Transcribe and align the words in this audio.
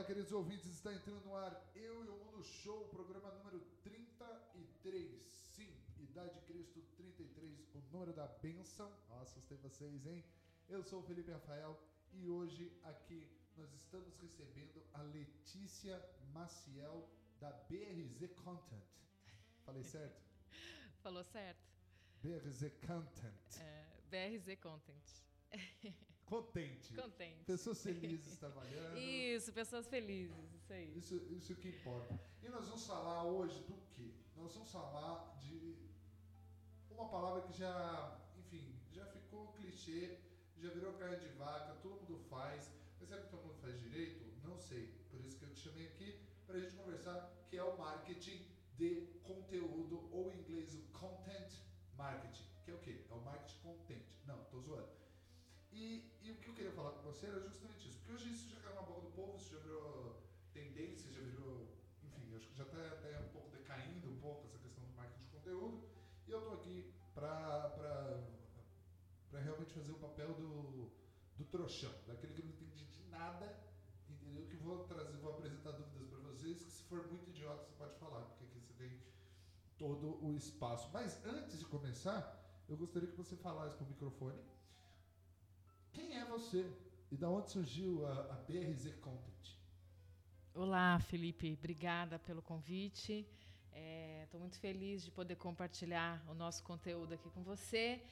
Olá, 0.00 0.06
queridos 0.06 0.32
ouvintes, 0.32 0.64
está 0.64 0.94
entrando 0.94 1.22
no 1.26 1.36
ar 1.36 1.70
Eu 1.74 2.02
e 2.06 2.08
o 2.08 2.16
Mundo 2.24 2.42
Show, 2.42 2.88
programa 2.88 3.30
número 3.32 3.60
33. 3.82 5.22
Sim, 5.54 5.70
Idade 5.98 6.40
Cristo 6.46 6.80
33, 6.96 7.68
o 7.74 7.80
número 7.92 8.14
da 8.14 8.26
benção. 8.26 8.90
Ó, 9.10 9.20
assustei 9.20 9.58
vocês, 9.58 10.06
hein? 10.06 10.24
Eu 10.70 10.82
sou 10.82 11.00
o 11.00 11.02
Felipe 11.02 11.30
Rafael 11.30 11.78
e 12.14 12.30
hoje 12.30 12.72
aqui 12.82 13.30
nós 13.58 13.70
estamos 13.74 14.16
recebendo 14.20 14.82
a 14.94 15.02
Letícia 15.02 16.02
Maciel 16.32 17.06
da 17.38 17.52
BRZ 17.68 18.32
Content. 18.42 18.88
Falei 19.66 19.84
certo? 19.84 20.18
Falou 21.02 21.24
certo. 21.24 21.68
BRZ 22.22 22.72
Content. 22.86 23.60
É, 23.60 23.84
BRZ 24.08 24.58
Content. 24.62 25.04
Contente. 26.30 26.94
Contente. 26.94 27.44
Pessoas 27.44 27.82
felizes 27.82 28.36
trabalhando. 28.36 28.96
Isso, 28.96 29.52
pessoas 29.52 29.88
felizes, 29.88 30.54
isso 30.54 30.72
aí. 30.72 30.96
Isso, 30.96 31.16
isso 31.28 31.56
que 31.56 31.70
importa. 31.70 32.18
E 32.40 32.48
nós 32.48 32.66
vamos 32.66 32.86
falar 32.86 33.24
hoje 33.24 33.60
do 33.64 33.74
quê? 33.96 34.12
Nós 34.36 34.54
vamos 34.54 34.70
falar 34.70 35.36
de 35.40 35.76
uma 36.88 37.08
palavra 37.08 37.42
que 37.42 37.52
já, 37.52 38.16
enfim, 38.38 38.78
já 38.92 39.04
ficou 39.06 39.48
clichê, 39.54 40.18
já 40.56 40.70
virou 40.70 40.92
carne 40.92 41.18
de 41.18 41.28
vaca, 41.34 41.74
todo 41.82 42.00
mundo 42.00 42.20
faz. 42.30 42.70
Mas 43.00 43.08
será 43.08 43.22
que 43.22 43.28
todo 43.28 43.42
mundo 43.42 43.58
faz 43.60 43.80
direito? 43.80 44.24
Não 44.44 44.56
sei. 44.56 44.86
Por 45.10 45.20
isso 45.20 45.36
que 45.36 45.44
eu 45.44 45.52
te 45.52 45.58
chamei 45.58 45.88
aqui 45.88 46.20
para 46.46 46.56
a 46.58 46.60
gente 46.60 46.76
conversar, 46.76 47.28
que 47.48 47.56
é 47.56 47.64
o 47.64 47.76
marketing 47.76 48.46
de 48.76 49.06
conteúdo, 49.24 50.08
ou 50.12 50.30
em 50.32 50.38
inglês 50.38 50.74
o 50.74 50.82
content 50.92 51.52
marketing, 51.96 52.44
que 52.64 52.70
é 52.70 52.74
o 52.74 52.78
quê? 52.78 53.04
É 53.10 53.14
o 53.14 53.20
marketing 53.20 53.58
content. 53.62 54.06
Não, 54.26 54.44
tô 54.44 54.60
zoando. 54.60 55.00
E, 55.72 56.09
falar 56.80 56.92
com 56.92 57.02
você 57.02 57.26
era 57.26 57.40
justamente 57.40 57.88
isso, 57.88 57.98
porque 57.98 58.12
hoje 58.14 58.32
isso 58.32 58.48
já 58.48 58.60
caiu 58.60 58.74
na 58.76 58.82
boca 58.82 59.02
do 59.02 59.10
povo, 59.10 59.36
isso 59.36 59.50
já 59.54 59.58
virou 59.58 60.16
tendência, 60.54 61.12
já 61.12 61.20
virou, 61.20 61.68
enfim, 62.02 62.34
acho 62.34 62.48
que 62.48 62.56
já 62.56 62.64
está 62.64 62.78
até 62.78 63.20
um 63.20 63.28
pouco 63.28 63.50
decaindo 63.50 64.10
um 64.10 64.18
pouco 64.18 64.46
essa 64.46 64.58
questão 64.58 64.82
do 64.82 64.92
marketing 64.94 65.24
de 65.24 65.30
conteúdo, 65.30 65.84
e 66.26 66.30
eu 66.30 66.38
estou 66.38 66.54
aqui 66.54 66.90
para 67.14 68.18
realmente 69.32 69.74
fazer 69.74 69.92
o 69.92 69.98
papel 69.98 70.32
do, 70.34 70.90
do 71.36 71.44
trouxão, 71.44 71.92
daquele 72.06 72.32
que 72.32 72.42
não 72.42 72.50
entende 72.50 72.86
de 72.86 73.04
nada, 73.10 73.54
entendeu? 74.08 74.46
Que 74.46 74.56
vou 74.56 74.84
trazer, 74.84 75.18
vou 75.18 75.32
apresentar 75.32 75.72
dúvidas 75.72 76.08
para 76.08 76.18
vocês, 76.20 76.62
que 76.62 76.70
se 76.70 76.82
for 76.84 77.06
muito 77.08 77.28
idiota 77.28 77.62
você 77.62 77.74
pode 77.76 77.94
falar, 77.98 78.22
porque 78.22 78.44
aqui 78.44 78.58
você 78.58 78.72
tem 78.72 79.02
todo 79.76 80.24
o 80.24 80.34
espaço. 80.34 80.88
Mas 80.92 81.22
antes 81.26 81.58
de 81.58 81.66
começar, 81.66 82.38
eu 82.68 82.76
gostaria 82.76 83.08
que 83.08 83.16
você 83.16 83.36
falasse 83.36 83.76
para 83.76 83.84
o 83.84 83.88
microfone 83.88 84.38
quem 85.92 86.16
é 86.16 86.24
você 86.24 86.66
e 87.10 87.16
da 87.16 87.28
onde 87.28 87.50
surgiu 87.50 88.06
a, 88.06 88.12
a 88.12 88.34
BRZ 88.46 88.94
Content? 89.00 89.56
Olá, 90.54 90.98
Felipe. 91.00 91.52
Obrigada 91.58 92.18
pelo 92.18 92.42
convite. 92.42 93.26
Estou 94.24 94.38
é, 94.38 94.40
muito 94.40 94.58
feliz 94.58 95.04
de 95.04 95.10
poder 95.10 95.36
compartilhar 95.36 96.22
o 96.28 96.34
nosso 96.34 96.62
conteúdo 96.62 97.14
aqui 97.14 97.28
com 97.30 97.42
você. 97.42 98.02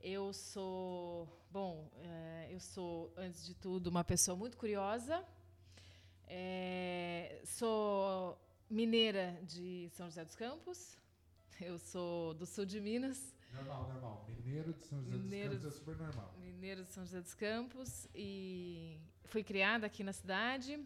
Eu 0.00 0.32
sou, 0.32 1.28
bom, 1.50 1.90
é, 1.96 2.48
eu 2.50 2.60
sou 2.60 3.12
antes 3.16 3.46
de 3.46 3.54
tudo 3.54 3.88
uma 3.88 4.04
pessoa 4.04 4.36
muito 4.36 4.56
curiosa. 4.56 5.24
É, 6.26 7.40
sou 7.44 8.38
mineira 8.68 9.38
de 9.42 9.88
São 9.92 10.06
José 10.06 10.24
dos 10.24 10.34
Campos. 10.36 10.98
Eu 11.60 11.78
sou 11.78 12.34
do 12.34 12.44
sul 12.44 12.66
de 12.66 12.80
Minas. 12.80 13.34
Normal, 13.54 13.88
normal. 13.88 14.26
Mineiro 14.28 14.72
de 14.72 14.82
São 14.82 15.02
José 15.02 15.16
Mineiro, 15.16 15.54
dos 15.54 15.62
Campos 15.62 15.74
é 15.74 15.78
super 15.78 15.96
normal. 15.96 16.34
Mineiro 16.38 16.82
de 16.82 16.88
São 16.90 17.04
José 17.04 17.20
dos 17.20 17.34
Campos. 17.34 18.08
E 18.14 18.98
fui 19.26 19.42
criada 19.42 19.86
aqui 19.86 20.02
na 20.02 20.12
cidade. 20.12 20.78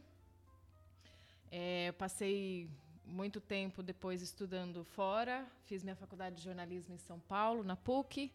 É, 1.51 1.93
passei 1.93 2.71
muito 3.05 3.41
tempo 3.41 3.83
depois 3.83 4.21
estudando 4.23 4.85
fora. 4.85 5.47
Fiz 5.65 5.83
minha 5.83 5.97
faculdade 5.97 6.37
de 6.37 6.43
jornalismo 6.43 6.95
em 6.95 6.99
São 6.99 7.19
Paulo, 7.19 7.65
na 7.65 7.77
PUC. 7.77 8.33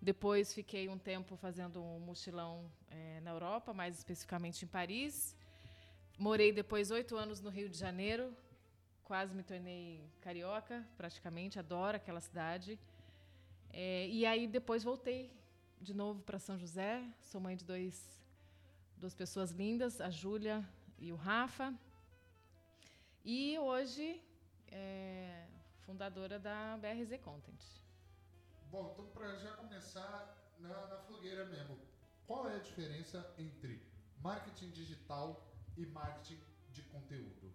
Depois 0.00 0.54
fiquei 0.54 0.88
um 0.88 0.98
tempo 0.98 1.36
fazendo 1.36 1.82
um 1.82 2.00
mochilão 2.00 2.70
é, 2.88 3.20
na 3.20 3.30
Europa, 3.30 3.74
mais 3.74 3.98
especificamente 3.98 4.64
em 4.64 4.68
Paris. 4.68 5.36
Morei 6.18 6.52
depois 6.52 6.90
oito 6.90 7.16
anos 7.16 7.40
no 7.40 7.50
Rio 7.50 7.68
de 7.68 7.76
Janeiro. 7.76 8.34
Quase 9.04 9.34
me 9.34 9.42
tornei 9.42 10.02
carioca, 10.20 10.86
praticamente. 10.96 11.58
Adoro 11.58 11.96
aquela 11.96 12.20
cidade. 12.20 12.78
É, 13.72 14.08
e 14.08 14.26
aí 14.26 14.46
depois 14.46 14.82
voltei 14.82 15.32
de 15.80 15.94
novo 15.94 16.22
para 16.22 16.38
São 16.38 16.58
José. 16.58 17.04
Sou 17.22 17.40
mãe 17.40 17.56
de 17.56 17.64
dois, 17.64 18.20
duas 18.96 19.14
pessoas 19.14 19.50
lindas, 19.50 20.00
a 20.00 20.10
Júlia 20.10 20.66
e 20.98 21.12
o 21.12 21.16
Rafa. 21.16 21.74
E 23.24 23.58
hoje 23.58 24.22
é 24.68 25.46
fundadora 25.80 26.38
da 26.38 26.76
BRZ 26.78 27.20
Content. 27.22 27.62
Bom, 28.70 28.92
então 28.92 29.06
para 29.06 29.36
já 29.36 29.52
começar 29.52 30.54
na, 30.58 30.86
na 30.86 30.98
fogueira 30.98 31.44
mesmo, 31.46 31.78
qual 32.26 32.48
é 32.48 32.56
a 32.56 32.58
diferença 32.58 33.34
entre 33.38 33.82
marketing 34.22 34.70
digital 34.70 35.52
e 35.76 35.86
marketing 35.86 36.40
de 36.72 36.82
conteúdo? 36.82 37.52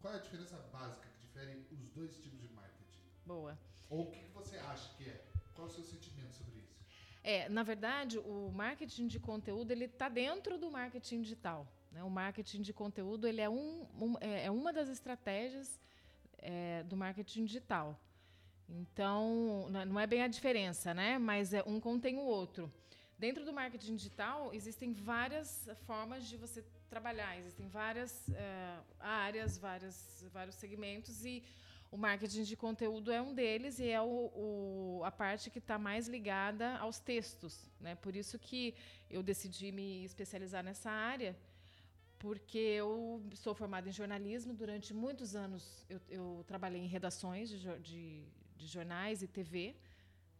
Qual 0.00 0.12
é 0.12 0.16
a 0.18 0.20
diferença 0.20 0.56
básica 0.72 1.08
que 1.08 1.26
difere 1.26 1.66
os 1.72 1.88
dois 1.90 2.16
tipos 2.18 2.40
de 2.40 2.48
marketing? 2.48 3.00
Boa. 3.24 3.58
Ou 3.88 4.08
o 4.08 4.10
que 4.10 4.24
você 4.32 4.56
acha 4.58 4.94
que 4.96 5.08
é? 5.08 5.33
Qual 5.54 5.66
o 5.68 5.70
seu 5.70 5.84
sentimento 5.84 6.34
sobre 6.34 6.58
isso? 6.58 6.74
É, 7.22 7.48
na 7.48 7.62
verdade, 7.62 8.18
o 8.18 8.50
marketing 8.52 9.06
de 9.06 9.18
conteúdo 9.18 9.70
ele 9.70 9.86
está 9.86 10.08
dentro 10.08 10.58
do 10.58 10.70
marketing 10.70 11.22
digital. 11.22 11.66
Né? 11.90 12.02
O 12.02 12.10
marketing 12.10 12.62
de 12.62 12.72
conteúdo 12.72 13.26
ele 13.26 13.40
é, 13.40 13.48
um, 13.48 13.86
um 14.00 14.14
é, 14.20 14.46
é 14.46 14.50
uma 14.50 14.72
das 14.72 14.88
estratégias 14.88 15.80
é, 16.38 16.82
do 16.82 16.96
marketing 16.96 17.44
digital. 17.44 17.98
Então, 18.68 19.68
não 19.86 20.00
é 20.00 20.06
bem 20.06 20.22
a 20.22 20.28
diferença, 20.28 20.94
né? 20.94 21.18
Mas 21.18 21.52
é 21.52 21.62
um 21.66 21.78
contém 21.78 22.16
o 22.16 22.22
outro. 22.22 22.72
Dentro 23.18 23.44
do 23.44 23.52
marketing 23.52 23.96
digital 23.96 24.52
existem 24.52 24.92
várias 24.92 25.68
formas 25.86 26.26
de 26.26 26.36
você 26.36 26.64
trabalhar, 26.88 27.38
existem 27.38 27.68
várias 27.68 28.28
é, 28.30 28.78
áreas, 28.98 29.58
várias, 29.58 30.24
vários 30.32 30.56
segmentos 30.56 31.24
e 31.24 31.42
o 31.94 31.96
marketing 31.96 32.42
de 32.42 32.56
conteúdo 32.56 33.12
é 33.12 33.22
um 33.22 33.32
deles 33.32 33.78
e 33.78 33.88
é 33.88 34.02
o, 34.02 34.32
o 34.44 35.00
a 35.04 35.12
parte 35.12 35.48
que 35.48 35.60
está 35.60 35.78
mais 35.78 36.08
ligada 36.08 36.76
aos 36.78 36.98
textos. 36.98 37.70
Né? 37.78 37.94
Por 37.94 38.16
isso 38.16 38.36
que 38.36 38.74
eu 39.08 39.22
decidi 39.22 39.70
me 39.70 40.04
especializar 40.04 40.64
nessa 40.64 40.90
área, 40.90 41.36
porque 42.18 42.58
eu 42.58 43.22
sou 43.36 43.54
formada 43.54 43.88
em 43.88 43.92
jornalismo. 43.92 44.52
Durante 44.52 44.92
muitos 44.92 45.36
anos 45.36 45.86
eu, 45.88 46.00
eu 46.08 46.44
trabalhei 46.48 46.80
em 46.80 46.88
redações 46.88 47.48
de, 47.48 47.60
de, 47.78 48.24
de 48.56 48.66
jornais 48.66 49.22
e 49.22 49.28
TV, 49.28 49.76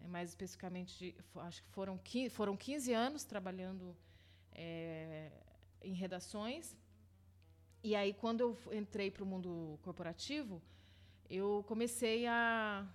né? 0.00 0.08
mais 0.08 0.30
especificamente, 0.30 1.14
acho 1.36 1.62
que 1.62 1.68
foram 1.68 1.96
15, 1.98 2.30
foram 2.30 2.56
15 2.56 2.92
anos 2.92 3.22
trabalhando 3.22 3.96
é, 4.50 5.30
em 5.80 5.92
redações. 5.92 6.76
E 7.80 7.94
aí, 7.94 8.12
quando 8.12 8.40
eu 8.40 8.58
entrei 8.72 9.08
para 9.08 9.22
o 9.22 9.26
mundo 9.26 9.78
corporativo, 9.82 10.60
eu 11.28 11.64
comecei 11.66 12.26
a, 12.26 12.86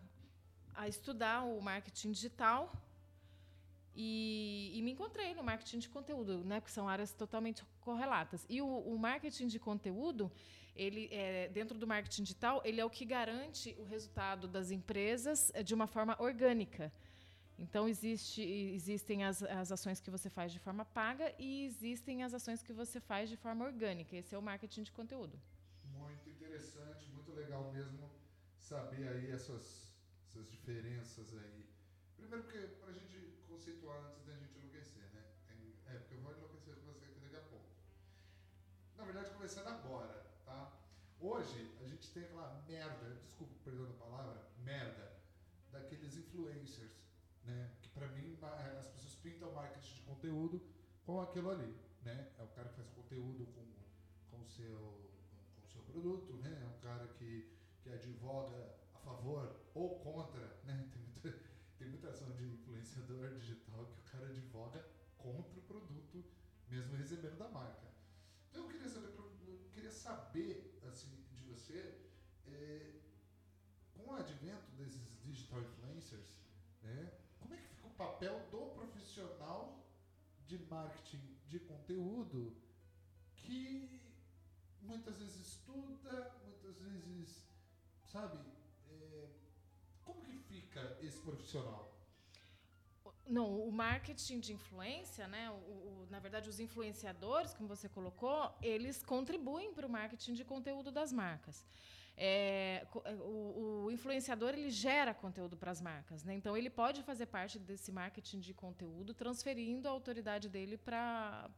a 0.76 0.88
estudar 0.88 1.44
o 1.44 1.62
marketing 1.62 2.12
digital 2.12 2.72
e, 3.96 4.72
e, 4.74 4.82
me 4.82 4.92
encontrei 4.92 5.34
no 5.34 5.44
marketing 5.44 5.80
de 5.80 5.90
conteúdo, 5.90 6.44
né, 6.46 6.62
que 6.62 6.72
são 6.72 6.88
áreas 6.88 7.12
totalmente 7.12 7.66
correlatas. 7.82 8.46
E 8.48 8.62
o, 8.62 8.66
o 8.66 8.98
marketing 8.98 9.48
de 9.48 9.60
conteúdo, 9.60 10.32
ele 10.76 11.10
é, 11.12 11.50
dentro 11.50 11.78
do 11.78 11.86
marketing 11.86 12.24
digital, 12.24 12.62
ele 12.64 12.80
é 12.80 12.86
o 12.86 12.90
que 12.90 13.04
garante 13.04 13.76
o 13.78 13.84
resultado 13.84 14.48
das 14.48 14.72
empresas 14.72 15.52
de 15.66 15.74
uma 15.74 15.88
forma 15.88 16.16
orgânica. 16.20 16.94
Então 17.58 17.90
existe, 17.90 18.42
existem 18.42 19.26
as, 19.26 19.44
as 19.44 19.70
ações 19.70 20.00
que 20.00 20.10
você 20.10 20.30
faz 20.30 20.54
de 20.54 20.60
forma 20.60 20.86
paga 20.86 21.34
e 21.38 21.66
existem 21.66 22.24
as 22.24 22.34
ações 22.34 22.64
que 22.64 22.72
você 22.72 23.02
faz 23.02 23.30
de 23.30 23.36
forma 23.36 23.66
orgânica. 23.66 24.16
Esse 24.16 24.34
é 24.34 24.38
o 24.38 24.42
marketing 24.42 24.84
de 24.84 24.94
conteúdo. 24.94 25.38
Muito 25.98 26.30
interessante, 26.30 27.10
muito 27.12 27.34
legal 27.34 27.70
mesmo 27.74 28.09
saber 28.70 29.08
aí 29.08 29.32
essas, 29.32 29.92
essas 30.28 30.48
diferenças 30.52 31.36
aí. 31.36 31.68
Primeiro 32.16 32.44
porque 32.44 32.60
para 32.80 32.90
a 32.90 32.94
gente 32.94 33.18
conceituar 33.48 34.00
antes 34.06 34.24
da 34.28 34.34
gente 34.36 34.60
enlouquecer, 34.60 35.10
né? 35.12 35.26
Tem, 35.48 35.74
é, 35.88 35.98
porque 35.98 36.14
eu 36.14 36.22
vou 36.22 36.34
enlouquecer 36.34 36.76
com 36.76 36.86
você 36.86 37.06
aqui 37.06 37.20
daqui 37.20 37.36
a 37.36 37.42
pouco. 37.50 37.66
Na 38.96 39.06
verdade, 39.06 39.32
começando 39.32 39.70
agora, 39.70 40.24
tá? 40.46 40.72
Hoje 41.20 41.76
a 41.82 41.88
gente 41.88 42.12
tem 42.12 42.26
aquela 42.26 42.64
merda, 42.68 43.16
desculpa, 43.16 43.56
perdão 43.64 43.90
a 43.90 43.94
palavra, 43.94 44.48
merda, 44.60 45.18
daqueles 45.72 46.16
influencers, 46.16 46.92
né? 47.46 47.72
Que 47.82 47.90
para 47.90 48.08
mim 48.10 48.38
as 48.80 48.88
pessoas 48.88 49.16
pintam 49.16 49.52
marketing 49.52 49.96
de 49.96 50.02
conteúdo 50.02 50.62
com 51.08 51.20
aquilo 51.20 51.50
ali, 51.50 51.76
né? 52.04 52.32
É 52.38 52.44
o 52.44 52.48
cara 52.50 52.70
que 52.70 52.76
faz 52.76 52.90
conteúdo 52.90 53.48
com, 53.48 53.66
com 54.30 54.44
o 54.44 54.48
seu 54.48 55.10
com 55.60 55.68
seu 55.68 55.82
produto, 55.82 56.34
né? 56.34 56.62
É 56.62 56.68
um 56.68 56.80
cara 56.80 57.08
que 57.08 57.59
que 57.82 57.90
advoga 57.90 58.76
a 58.94 59.00
favor 59.00 59.56
ou 59.74 60.00
contra, 60.00 60.60
né? 60.64 60.90
Tem 60.94 61.02
muita, 61.02 61.40
tem 61.78 61.88
muita 61.90 62.10
ação 62.10 62.32
de 62.32 62.46
influenciador 62.46 63.34
digital 63.36 63.86
que 63.86 64.00
o 64.00 64.04
cara 64.12 64.28
advoga 64.28 64.86
contra 65.18 65.60
o 65.60 65.62
produto, 65.64 66.24
mesmo 66.70 66.96
recebendo 66.96 67.38
da 67.38 67.48
marca. 67.50 67.88
Então 68.50 68.64
eu 68.64 68.70
queria 68.70 68.90
saber, 68.90 69.14
eu 69.18 69.70
queria 69.72 69.92
saber 69.92 70.80
assim 70.88 71.10
de 71.34 71.44
você 71.44 72.10
é, 72.48 73.00
com 73.94 74.12
o 74.12 74.16
advento 74.16 74.72
desses 74.78 75.20
digital 75.22 75.62
influencers, 75.62 76.40
né? 76.82 77.12
Como 77.40 77.54
é 77.54 77.58
que 77.58 77.68
fica 77.68 77.88
o 77.88 77.92
papel 77.92 78.48
do 78.52 78.72
profissional 78.74 79.86
de 80.48 80.58
marketing 80.58 81.38
de 81.48 81.60
conteúdo 81.60 82.56
que 83.36 84.02
muitas 84.82 85.18
vezes 85.18 85.48
estuda, 85.48 86.36
muitas 86.44 86.78
vezes, 86.80 87.49
sabe, 88.12 88.38
é, 88.90 89.30
como 90.04 90.22
que 90.24 90.38
fica 90.38 90.98
esse 91.02 91.20
profissional? 91.20 91.88
Não, 93.28 93.48
o 93.62 93.72
marketing 93.72 94.40
de 94.40 94.54
influência, 94.54 95.28
né? 95.28 95.52
O, 95.52 95.54
o, 95.54 96.08
na 96.10 96.20
verdade, 96.20 96.50
os 96.50 96.60
influenciadores, 96.60 97.54
como 97.54 97.70
você 97.70 97.88
colocou, 97.88 98.52
eles 98.62 99.04
contribuem 99.04 99.72
para 99.72 99.86
o 99.86 99.90
marketing 99.90 100.34
de 100.34 100.44
conteúdo 100.44 100.92
das 100.92 101.14
marcas. 101.14 101.64
É, 102.18 102.86
é, 103.06 103.14
o, 103.14 103.86
o, 103.86 103.92
influenciador 103.92 104.50
ele 104.50 104.70
gera 104.70 105.14
conteúdo 105.14 105.56
para 105.56 105.72
as 105.72 105.80
marcas, 105.80 106.24
né? 106.24 106.34
Então 106.34 106.58
ele 106.58 106.70
pode 106.70 107.02
fazer 107.04 107.28
parte 107.28 107.58
desse 107.58 107.92
marketing 107.92 108.40
de 108.40 108.54
conteúdo, 108.54 109.14
transferindo 109.14 109.88
a 109.88 109.92
autoridade 109.92 110.50
dele 110.50 110.76
para 110.76 111.50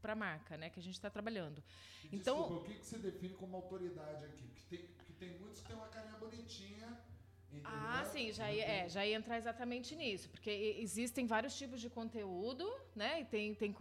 para 0.00 0.12
a 0.12 0.16
marca, 0.16 0.56
né? 0.56 0.70
Que 0.70 0.78
a 0.78 0.82
gente 0.82 0.94
está 0.94 1.10
trabalhando. 1.10 1.60
E, 2.04 2.14
então, 2.14 2.36
desculpa, 2.36 2.62
o 2.62 2.64
que, 2.64 2.74
que 2.78 2.86
você 2.86 2.98
define 2.98 3.34
como 3.34 3.56
autoridade 3.56 4.24
aqui? 4.24 4.46
Porque 4.46 4.76
tem, 4.76 4.88
tem 5.18 5.30
muitos 5.38 5.60
que 5.60 5.68
têm 5.68 5.76
uma 5.76 5.88
carinha 5.88 6.16
bonitinha 6.18 6.88
ah, 7.64 8.04
sim, 8.12 8.32
já 8.32 8.52
ia, 8.52 8.64
é, 8.64 8.88
já 8.88 9.06
ia 9.06 9.16
entrar 9.16 9.38
exatamente 9.38 9.94
nisso, 9.96 10.28
porque 10.28 10.50
existem 10.78 11.26
vários 11.26 11.56
tipos 11.56 11.80
de 11.80 11.88
conteúdo, 11.88 12.70
né? 12.94 13.20
E 13.20 13.24
tem, 13.24 13.54
tem 13.54 13.74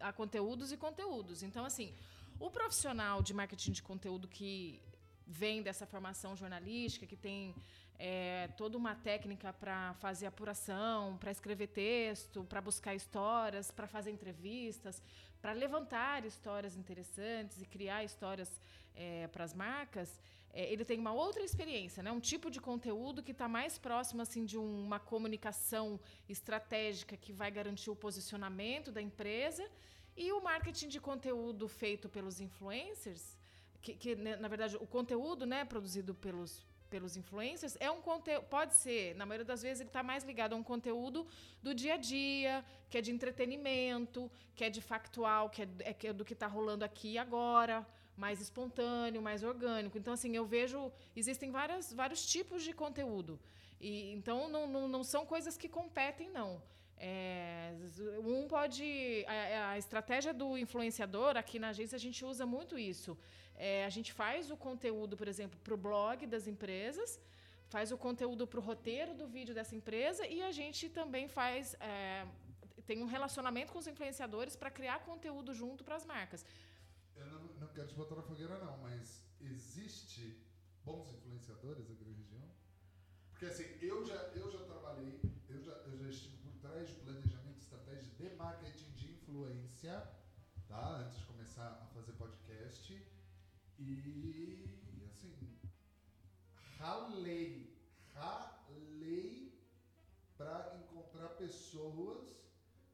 há 0.00 0.12
conteúdos 0.12 0.72
e 0.72 0.76
conteúdos. 0.76 1.42
Então, 1.42 1.64
assim, 1.64 1.94
o 2.38 2.50
profissional 2.50 3.22
de 3.22 3.32
marketing 3.32 3.72
de 3.72 3.82
conteúdo 3.82 4.28
que 4.28 4.82
vem 5.26 5.62
dessa 5.62 5.86
formação 5.86 6.34
jornalística, 6.34 7.06
que 7.06 7.16
tem 7.16 7.54
é, 7.98 8.48
toda 8.56 8.76
uma 8.76 8.94
técnica 8.94 9.52
para 9.52 9.94
fazer 9.94 10.26
apuração, 10.26 11.16
para 11.18 11.30
escrever 11.30 11.68
texto, 11.68 12.44
para 12.44 12.60
buscar 12.60 12.94
histórias, 12.94 13.70
para 13.70 13.86
fazer 13.86 14.10
entrevistas, 14.10 15.02
para 15.40 15.52
levantar 15.52 16.24
histórias 16.24 16.76
interessantes 16.76 17.62
e 17.62 17.66
criar 17.66 18.02
histórias 18.02 18.60
é, 18.94 19.28
para 19.28 19.44
as 19.44 19.54
marcas 19.54 20.18
é, 20.52 20.72
ele 20.72 20.84
tem 20.84 20.98
uma 20.98 21.12
outra 21.12 21.42
experiência, 21.42 22.02
né? 22.02 22.10
um 22.10 22.20
tipo 22.20 22.50
de 22.50 22.60
conteúdo 22.60 23.22
que 23.22 23.32
está 23.32 23.48
mais 23.48 23.78
próximo 23.78 24.22
assim 24.22 24.44
de 24.44 24.58
uma 24.58 24.98
comunicação 24.98 26.00
estratégica 26.28 27.16
que 27.16 27.32
vai 27.32 27.50
garantir 27.50 27.90
o 27.90 27.96
posicionamento 27.96 28.90
da 28.90 29.00
empresa 29.00 29.68
e 30.16 30.32
o 30.32 30.40
marketing 30.40 30.88
de 30.88 31.00
conteúdo 31.00 31.68
feito 31.68 32.08
pelos 32.08 32.40
influencers, 32.40 33.38
que, 33.80 33.94
que 33.94 34.14
né, 34.16 34.36
na 34.36 34.48
verdade 34.48 34.76
o 34.76 34.86
conteúdo 34.86 35.46
né, 35.46 35.64
produzido 35.64 36.14
pelos 36.14 36.68
pelos 36.90 37.16
influencers 37.16 37.76
é 37.78 37.88
um 37.88 38.02
conteúdo 38.02 38.44
pode 38.46 38.74
ser 38.74 39.14
na 39.14 39.24
maioria 39.24 39.44
das 39.44 39.62
vezes 39.62 39.80
ele 39.80 39.88
está 39.88 40.02
mais 40.02 40.24
ligado 40.24 40.54
a 40.54 40.56
um 40.56 40.62
conteúdo 40.62 41.24
do 41.62 41.72
dia 41.72 41.94
a 41.94 41.96
dia 41.96 42.64
que 42.90 42.98
é 42.98 43.00
de 43.00 43.12
entretenimento 43.12 44.28
que 44.56 44.64
é 44.64 44.68
de 44.68 44.80
factual 44.80 45.48
que 45.48 45.62
é, 45.62 45.68
é, 45.84 45.96
é 46.08 46.12
do 46.12 46.24
que 46.24 46.32
está 46.32 46.48
rolando 46.48 46.84
aqui 46.84 47.12
e 47.12 47.18
agora 47.18 47.86
mais 48.24 48.38
espontâneo, 48.46 49.22
mais 49.28 49.42
orgânico. 49.42 49.96
Então, 50.00 50.12
assim, 50.12 50.32
eu 50.40 50.44
vejo. 50.44 50.78
Existem 51.16 51.50
várias, 51.50 51.92
vários 52.02 52.22
tipos 52.34 52.62
de 52.62 52.72
conteúdo. 52.82 53.32
E, 53.80 54.12
então, 54.12 54.38
não, 54.54 54.64
não, 54.74 54.86
não 54.94 55.02
são 55.02 55.22
coisas 55.34 55.56
que 55.56 55.68
competem, 55.80 56.28
não. 56.40 56.50
É, 56.98 57.72
um 58.32 58.46
pode. 58.46 58.84
A, 59.26 59.70
a, 59.70 59.78
estratégia 59.78 60.34
do 60.34 60.48
influenciador, 60.64 61.32
aqui 61.42 61.58
na 61.58 61.70
agência, 61.70 61.96
a 61.96 62.04
gente 62.06 62.22
usa 62.32 62.44
muito 62.44 62.78
isso. 62.78 63.16
É, 63.56 63.86
a 63.90 63.92
gente 63.96 64.12
faz 64.12 64.50
o 64.50 64.56
conteúdo, 64.68 65.16
por 65.16 65.26
exemplo, 65.32 65.58
para 65.64 65.74
o 65.74 65.80
blog 65.88 66.26
das 66.26 66.46
empresas, 66.46 67.18
faz 67.74 67.90
o 67.90 67.98
conteúdo 68.06 68.46
para 68.46 68.60
o 68.60 68.62
roteiro 68.62 69.14
do 69.14 69.26
vídeo 69.26 69.54
dessa 69.54 69.74
empresa 69.80 70.26
e 70.26 70.42
a 70.42 70.52
gente 70.52 70.90
também 70.90 71.26
faz. 71.26 71.74
É, 71.80 72.26
tem 72.86 73.02
um 73.02 73.10
relacionamento 73.16 73.72
com 73.72 73.78
os 73.78 73.86
influenciadores 73.86 74.56
para 74.56 74.70
criar 74.70 74.98
conteúdo 75.10 75.54
junto 75.54 75.84
para 75.84 75.96
as 76.00 76.04
marcas 76.04 76.44
eu 77.20 77.26
não, 77.26 77.49
não 77.70 77.74
quero 77.74 77.88
te 77.88 77.94
botar 77.94 78.16
na 78.16 78.22
fogueira 78.22 78.58
não, 78.58 78.78
mas 78.78 79.22
existe 79.40 80.44
bons 80.84 81.12
influenciadores 81.12 81.88
aqui 81.88 82.04
na 82.04 82.16
região? 82.16 82.50
Porque 83.30 83.46
assim, 83.46 83.64
eu 83.80 84.04
já, 84.04 84.16
eu 84.34 84.50
já 84.50 84.58
trabalhei, 84.64 85.20
eu 85.48 85.62
já, 85.62 85.70
eu 85.70 85.96
já 85.96 86.08
estive 86.08 86.36
por 86.38 86.52
trás 86.54 86.88
de 86.88 86.96
planejamento 86.96 87.60
estratégia 87.60 88.10
de 88.18 88.34
marketing 88.34 88.90
de 88.94 89.12
influência, 89.12 90.04
tá? 90.66 90.98
Antes 90.98 91.20
de 91.20 91.26
começar 91.26 91.68
a 91.68 91.86
fazer 91.94 92.12
podcast. 92.14 92.92
E 93.78 95.08
assim, 95.08 95.56
ralei, 96.78 97.78
ralei 98.14 99.64
para 100.36 100.76
encontrar 100.76 101.28
pessoas 101.36 102.42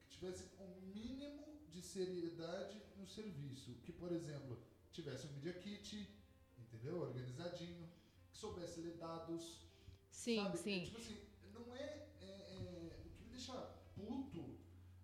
que 0.00 0.19
tivessem 0.19 0.49
seriedade 1.87 2.83
no 2.97 3.06
serviço. 3.06 3.75
Que, 3.85 3.93
por 3.93 4.12
exemplo, 4.12 4.59
tivesse 4.93 5.27
um 5.27 5.33
Media 5.33 5.55
Kit, 5.55 6.09
entendeu? 6.59 7.00
Organizadinho, 7.00 7.88
que 8.31 8.38
soubesse 8.38 8.81
ler 8.81 8.97
dados. 8.97 9.67
Sim, 10.11 10.43
sabe? 10.43 10.59
sim. 10.59 10.83
É, 10.83 10.85
tipo 10.85 10.99
assim, 10.99 11.19
não 11.55 11.75
é, 11.75 12.09
é, 12.21 12.27
é, 12.27 13.03
O 13.05 13.11
que 13.11 13.25
me 13.25 13.31
deixa 13.31 13.53
puto, 13.94 14.59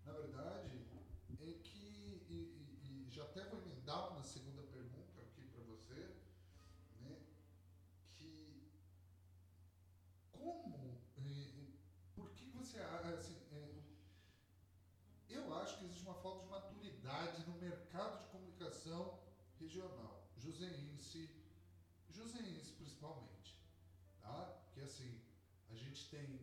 na 0.05 0.13
verdade, 0.13 0.72
maturidade 17.13 17.47
no 17.47 17.59
mercado 17.59 18.23
de 18.23 18.31
comunicação 18.31 19.19
regional, 19.61 20.25
joseense, 20.39 21.29
joseense 22.09 22.73
principalmente, 22.73 23.57
tá? 24.21 24.61
Porque 24.65 24.81
assim, 24.81 25.21
a 25.71 25.75
gente 25.75 26.09
tem 26.09 26.41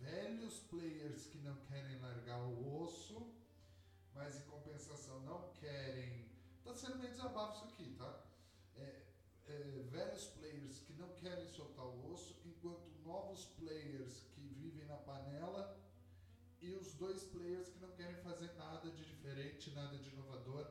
velhos 0.00 0.58
players 0.70 1.26
que 1.26 1.38
não 1.38 1.56
querem 1.66 2.00
largar 2.00 2.40
o 2.40 2.82
osso, 2.82 3.32
mas 4.14 4.36
em 4.36 4.50
compensação 4.50 5.20
não 5.20 5.52
querem. 5.54 6.28
Tá 6.64 6.74
sendo 6.74 6.98
meio 6.98 7.12
desabafo 7.12 7.56
isso 7.56 7.74
aqui, 7.74 7.94
tá? 7.96 8.24
É, 8.76 9.02
é, 9.46 9.82
velhos 9.90 10.26
players 10.26 10.80
que 10.80 10.92
não 10.94 11.08
querem 11.14 11.48
soltar 11.48 11.86
o 11.86 12.12
osso, 12.12 12.36
enquanto 12.44 12.90
novos 13.04 13.46
players 13.46 14.24
que 14.34 14.40
vivem 14.40 14.84
na 14.86 14.96
panela 14.96 15.77
e 16.60 16.70
os 16.72 16.94
dois 16.94 17.24
players 17.24 17.68
que 17.68 17.78
não 17.78 17.90
querem 17.92 18.16
fazer 18.16 18.52
nada 18.54 18.90
de 18.90 19.04
diferente, 19.04 19.70
nada 19.70 19.96
de 19.96 20.08
inovador, 20.10 20.66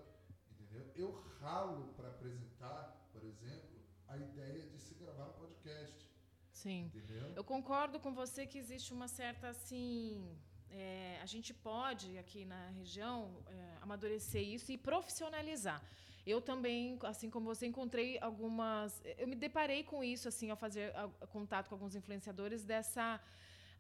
entendeu? 0.52 0.86
Eu 0.96 1.12
ralo 1.40 1.94
para 1.96 2.10
apresentar, 2.10 3.10
por 3.12 3.24
exemplo, 3.24 3.78
a 4.08 4.18
ideia 4.18 4.68
de 4.68 4.78
se 4.80 4.94
gravar 4.96 5.26
um 5.26 5.34
podcast. 5.34 6.10
Sim. 6.52 6.92
Entendeu? 6.94 7.34
Eu 7.36 7.44
concordo 7.44 8.00
com 8.00 8.14
você 8.14 8.46
que 8.46 8.58
existe 8.58 8.94
uma 8.94 9.08
certa 9.08 9.50
assim. 9.50 10.38
É, 10.70 11.20
a 11.22 11.26
gente 11.26 11.54
pode 11.54 12.18
aqui 12.18 12.44
na 12.44 12.68
região 12.70 13.42
é, 13.48 13.78
amadurecer 13.82 14.42
isso 14.42 14.72
e 14.72 14.78
profissionalizar. 14.78 15.82
Eu 16.26 16.42
também, 16.42 17.00
assim 17.04 17.30
como 17.30 17.46
você, 17.46 17.66
encontrei 17.66 18.20
algumas. 18.20 19.02
Eu 19.18 19.28
me 19.30 19.36
deparei 19.36 19.82
com 19.84 20.04
isso 20.04 20.28
assim 20.28 20.50
ao 20.50 20.58
fazer 20.58 20.92
contato 21.30 21.70
com 21.70 21.76
alguns 21.76 21.96
influenciadores 21.96 22.66
dessa 22.66 23.22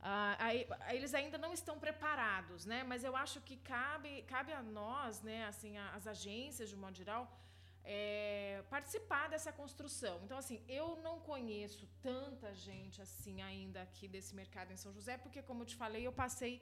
ah, 0.10 0.38
aí, 0.40 0.66
eles 0.98 1.14
ainda 1.14 1.38
não 1.38 1.52
estão 1.52 1.78
preparados, 1.78 2.66
né? 2.66 2.82
Mas 2.82 3.04
eu 3.04 3.14
acho 3.24 3.42
que 3.42 3.58
cabe, 3.58 4.22
cabe 4.22 4.54
a 4.54 4.64
nós, 4.64 5.22
né? 5.22 5.46
Assim, 5.48 5.78
as 5.98 6.08
agências 6.08 6.70
de 6.70 6.76
um 6.78 6.80
modo 6.80 6.96
geral, 6.96 7.24
é, 7.84 8.64
participar 8.70 9.28
dessa 9.28 9.52
construção. 9.52 10.16
Então, 10.24 10.38
assim, 10.38 10.62
eu 10.70 10.96
não 11.08 11.20
conheço 11.20 11.86
tanta 12.02 12.56
gente 12.56 13.02
assim 13.02 13.42
ainda 13.42 13.82
aqui 13.82 14.08
desse 14.08 14.34
mercado 14.34 14.72
em 14.72 14.78
São 14.78 14.94
José, 14.94 15.18
porque, 15.18 15.42
como 15.42 15.64
eu 15.64 15.66
te 15.66 15.76
falei, 15.76 16.08
eu 16.08 16.14
passei 16.14 16.62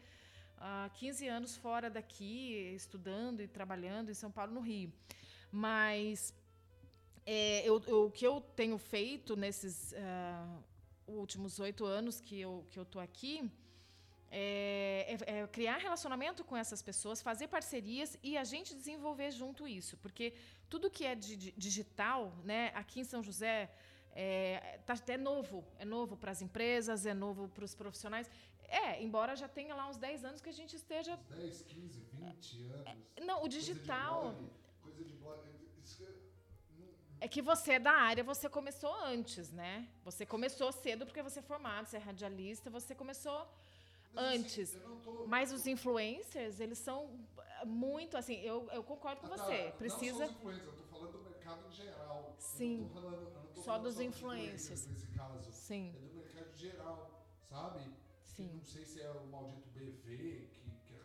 uh, 0.57 0.89
15 0.95 1.27
anos 1.27 1.55
fora 1.55 1.87
daqui, 1.87 2.73
estudando 2.75 3.41
e 3.41 3.47
trabalhando 3.47 4.09
em 4.09 4.15
São 4.15 4.31
Paulo, 4.31 4.53
no 4.53 4.59
Rio. 4.59 4.91
Mas 5.51 6.33
é, 7.27 7.61
eu, 7.63 7.79
eu, 7.85 8.05
o 8.07 8.11
que 8.11 8.25
eu 8.25 8.41
tenho 8.41 8.79
feito 8.79 9.35
nesses. 9.35 9.91
Uh, 9.91 10.74
últimos 11.07 11.59
oito 11.59 11.85
anos 11.85 12.19
que 12.19 12.39
eu, 12.39 12.65
que 12.69 12.79
eu 12.79 12.85
tô 12.85 12.99
aqui, 12.99 13.49
é, 14.31 15.17
é, 15.27 15.39
é, 15.39 15.47
criar 15.47 15.77
relacionamento 15.77 16.43
com 16.43 16.57
essas 16.57 16.81
pessoas, 16.81 17.21
fazer 17.21 17.47
parcerias 17.47 18.17
e 18.21 18.37
a 18.37 18.43
gente 18.43 18.75
desenvolver 18.75 19.31
junto 19.31 19.67
isso. 19.67 19.95
Porque 19.97 20.33
tudo 20.69 20.89
que 20.89 21.05
é 21.05 21.15
de, 21.15 21.51
digital, 21.51 22.33
né, 22.43 22.71
aqui 22.75 22.99
em 23.01 23.03
São 23.03 23.23
José, 23.23 23.71
é, 24.13 24.79
tá, 24.85 24.95
é 25.07 25.17
novo. 25.17 25.63
É 25.77 25.85
novo 25.85 26.17
para 26.17 26.31
as 26.31 26.41
empresas, 26.41 27.05
é 27.05 27.13
novo 27.13 27.47
para 27.49 27.63
os 27.63 27.75
profissionais. 27.75 28.29
É, 28.67 29.01
embora 29.01 29.35
já 29.35 29.47
tenha 29.47 29.75
lá 29.75 29.87
uns 29.87 29.97
10 29.97 30.25
anos 30.25 30.41
que 30.41 30.49
a 30.49 30.53
gente 30.53 30.75
esteja. 30.75 31.17
10, 31.29 31.61
15, 31.61 31.99
20 32.13 32.71
anos. 32.71 33.03
Não, 33.25 33.43
o 33.43 33.47
digital. 33.47 34.35
Coisa 34.81 35.03
de 35.03 35.13
blog. 35.13 35.39
Coisa 35.39 35.53
de 35.53 35.63
blog 36.03 36.24
É 37.19 37.27
que 37.27 37.41
você 37.41 37.73
é 37.73 37.79
da 37.79 37.91
área, 37.91 38.23
você 38.23 38.49
começou 38.49 38.93
antes, 39.03 39.51
né? 39.51 39.87
Você 40.03 40.25
começou 40.25 40.71
cedo 40.71 41.05
porque 41.05 41.23
você 41.23 41.39
é 41.39 41.41
formado, 41.41 41.85
você 41.87 41.97
é 41.97 41.99
radialista, 41.99 42.69
você 42.69 42.93
começou 42.93 43.47
Mas, 44.13 44.25
assim, 44.25 44.37
antes. 44.37 44.75
eu 44.75 44.89
não 44.89 44.99
tô- 44.99 45.25
Mas 45.27 45.51
os 45.51 45.65
influencers, 45.65 46.59
eles 46.59 46.77
são 46.77 47.09
muito 47.65 48.17
assim, 48.17 48.35
eu, 48.41 48.69
eu 48.71 48.83
concordo 48.83 49.21
com 49.21 49.27
Ah, 49.27 49.37
tá, 49.37 49.43
você. 49.45 49.63
Não 49.69 49.71
Precisa. 49.77 50.17
só 50.17 50.25
os 50.25 50.31
influencers, 50.31 50.67
eu 50.67 50.73
tô 50.73 50.83
falando 50.83 51.11
do 51.13 51.23
mercado 51.23 51.67
em 51.67 51.71
geral. 51.71 52.25
Eu 52.27 52.35
Sim. 52.37 52.77
não 52.81 52.89
falando- 52.89 53.13
eu 53.21 53.31
não 53.55 53.63
Só 53.63 53.77
dos 53.79 53.95
dos 53.95 54.03
influencers. 54.05 54.85
Nesse 54.87 55.07
caso. 55.07 55.51
Sim, 55.51 55.95
É 55.95 55.99
do 55.99 56.13
mercado 56.15 56.55
geral, 56.57 57.25
sabe? 57.49 57.89
sim. 58.25 58.51
Não 58.53 58.65
sei 58.65 58.85
se 58.85 59.01
é 59.01 59.09
o 59.09 59.25
maldito 59.27 59.69
BV, 59.69 60.49
que, 60.53 60.69
que 60.85 60.99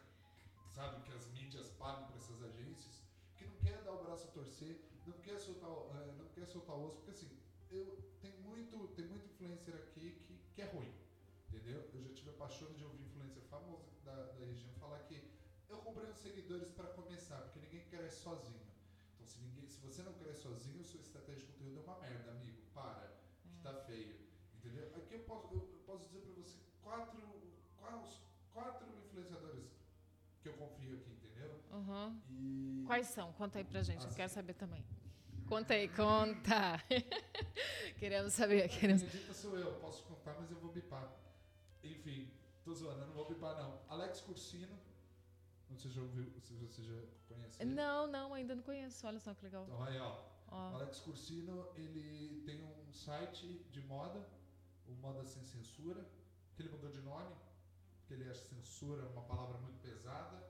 sabe 0.75 1.00
que 1.02 1.12
as 1.17 1.29
mídias 1.29 1.71
pagam 1.71 2.09
para 2.09 2.17
essas 2.17 2.43
agências, 2.43 3.00
que 3.37 3.47
não 3.47 3.55
quer 3.57 3.81
dar 3.85 3.93
o 3.93 4.02
braço 4.05 4.26
a 4.29 4.31
torcer, 4.33 4.81
não 5.11 5.19
quer 5.21 5.38
soltar, 5.38 5.71
eh, 5.71 6.12
não 6.19 6.29
quer 6.29 6.47
soltar 6.47 6.76
o 6.76 6.87
osso, 6.87 6.97
porque 6.99 7.11
assim, 7.11 7.31
eu 7.71 7.85
tem 8.21 8.33
muito, 8.43 8.88
tem 8.95 9.07
muito 9.07 9.26
influencer 9.26 9.75
aqui 9.75 10.11
que, 10.26 10.38
que 10.55 10.62
é 10.62 10.67
ruim, 10.67 10.93
entendeu? 11.49 11.90
Eu 11.93 12.02
já 12.02 12.14
tive 12.14 12.31
a 12.31 12.35
paixão 12.35 12.73
de 12.73 12.85
ouvir 12.85 13.05
influencer 13.05 13.43
famoso 13.45 13.90
da, 14.05 14.14
da 14.14 14.45
região 14.47 14.73
falar 14.75 15.00
que 15.00 15.21
eu 15.69 15.79
comprei 15.79 16.11
os 16.11 16.19
seguidores 16.19 16.71
para 16.71 16.87
começar, 16.88 17.38
porque 17.43 17.61
ninguém 17.61 17.85
cresce 17.88 18.23
sozinho. 18.23 18.61
Então 19.14 19.26
se 19.26 19.38
ninguém, 19.40 19.69
se 19.69 19.81
você 19.81 20.02
não 20.02 20.12
cresce 20.14 20.43
sozinho, 20.43 20.85
sua 20.85 21.00
estratégia 21.00 21.47
de 21.47 21.52
conteúdo 21.52 21.81
é 21.81 21.83
uma 21.83 21.99
merda, 22.00 22.31
amigo. 22.31 22.61
Para, 22.75 23.09
que 23.43 23.49
tá 23.62 23.75
feio. 23.87 24.17
Entendeu? 24.55 24.90
Aqui 24.97 25.14
eu 25.14 25.21
posso, 25.21 25.55
eu, 25.55 25.61
eu 25.61 25.81
posso 25.87 26.05
dizer 26.07 26.21
pra 26.21 26.43
você 26.43 26.59
quatro, 26.83 27.21
quais, 27.79 28.21
quatro 28.52 28.87
influenciadores 29.05 29.71
que 30.43 30.49
eu 30.49 30.55
confio 30.55 30.97
aqui? 30.97 31.10
Uhum. 31.70 32.20
E. 32.30 32.84
Quais 32.86 33.06
são? 33.08 33.32
Conta 33.32 33.58
aí 33.58 33.64
pra 33.64 33.82
gente, 33.82 34.04
eu 34.04 34.12
quero 34.12 34.30
saber 34.30 34.54
também. 34.54 34.84
Conta 35.48 35.74
aí, 35.74 35.88
conta. 35.88 36.80
queremos 37.98 38.32
saber, 38.32 38.68
queremos. 38.68 39.02
dica 39.02 39.34
sou 39.34 39.58
eu, 39.58 39.74
posso 39.80 40.04
contar, 40.04 40.36
mas 40.38 40.50
eu 40.50 40.58
vou 40.58 40.70
bipar. 40.72 41.12
Enfim, 41.82 42.30
tô 42.64 42.72
zoando, 42.74 43.00
eu 43.00 43.06
não 43.06 43.14
vou 43.14 43.28
bipar 43.28 43.56
não. 43.56 43.80
Alex 43.88 44.20
Cursino, 44.20 44.78
não 45.68 45.76
sei 45.76 45.90
se 45.90 45.96
já 45.96 46.02
ouviu, 46.02 46.32
se 46.40 46.54
você 46.54 46.82
já 46.82 46.94
conhece. 47.28 47.60
ele. 47.60 47.74
Não, 47.74 48.06
não, 48.06 48.34
ainda 48.34 48.54
não 48.54 48.62
conheço. 48.62 49.06
Olha 49.06 49.18
só 49.18 49.34
que 49.34 49.44
legal. 49.44 49.64
Então 49.64 49.82
aí, 49.82 49.98
ó. 49.98 50.30
Ó. 50.48 50.74
Alex 50.74 51.00
Cursino, 51.00 51.68
ele 51.76 52.42
tem 52.44 52.62
um 52.62 52.92
site 52.92 53.64
de 53.70 53.80
moda, 53.82 54.26
o 54.86 54.92
Moda 54.94 55.24
Sem 55.24 55.44
Censura, 55.44 56.04
que 56.54 56.62
ele 56.62 56.70
mudou 56.70 56.90
de 56.90 57.00
nome, 57.00 57.34
porque 57.98 58.14
ele 58.14 58.28
acha 58.28 58.44
censura 58.44 59.08
uma 59.08 59.22
palavra 59.22 59.58
muito 59.58 59.78
pesada. 59.80 60.50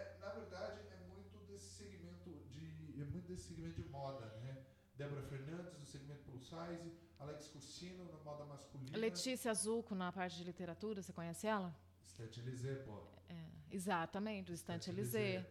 É, 0.00 0.18
na 0.20 0.30
verdade, 0.38 0.78
é 0.96 0.98
muito 1.12 1.36
desse 1.48 1.68
segmento 1.80 2.30
de, 2.54 3.00
é 3.02 3.04
muito 3.04 3.26
desse 3.30 3.44
segmento 3.48 3.80
de 3.82 3.88
moda, 3.88 4.26
né? 4.44 4.52
Débora 4.96 5.22
Fernandes, 5.32 5.78
no 5.78 5.86
segmento 5.86 6.22
plus 6.24 6.42
size, 6.52 6.88
Alex 7.18 7.48
Cursino, 7.48 8.04
na 8.12 8.18
moda 8.28 8.44
masculina. 8.44 8.96
Letícia 8.98 9.52
Zuco, 9.54 9.94
na 9.94 10.10
parte 10.12 10.36
de 10.36 10.44
literatura, 10.44 11.02
você 11.02 11.12
conhece 11.12 11.46
ela? 11.46 11.74
Estante 12.04 12.40
Elysée, 12.40 12.76
pô. 12.86 12.96
É, 13.28 13.46
exatamente, 13.70 14.50
o 14.50 14.54
Estante 14.54 14.90
Elysée. 14.90 15.46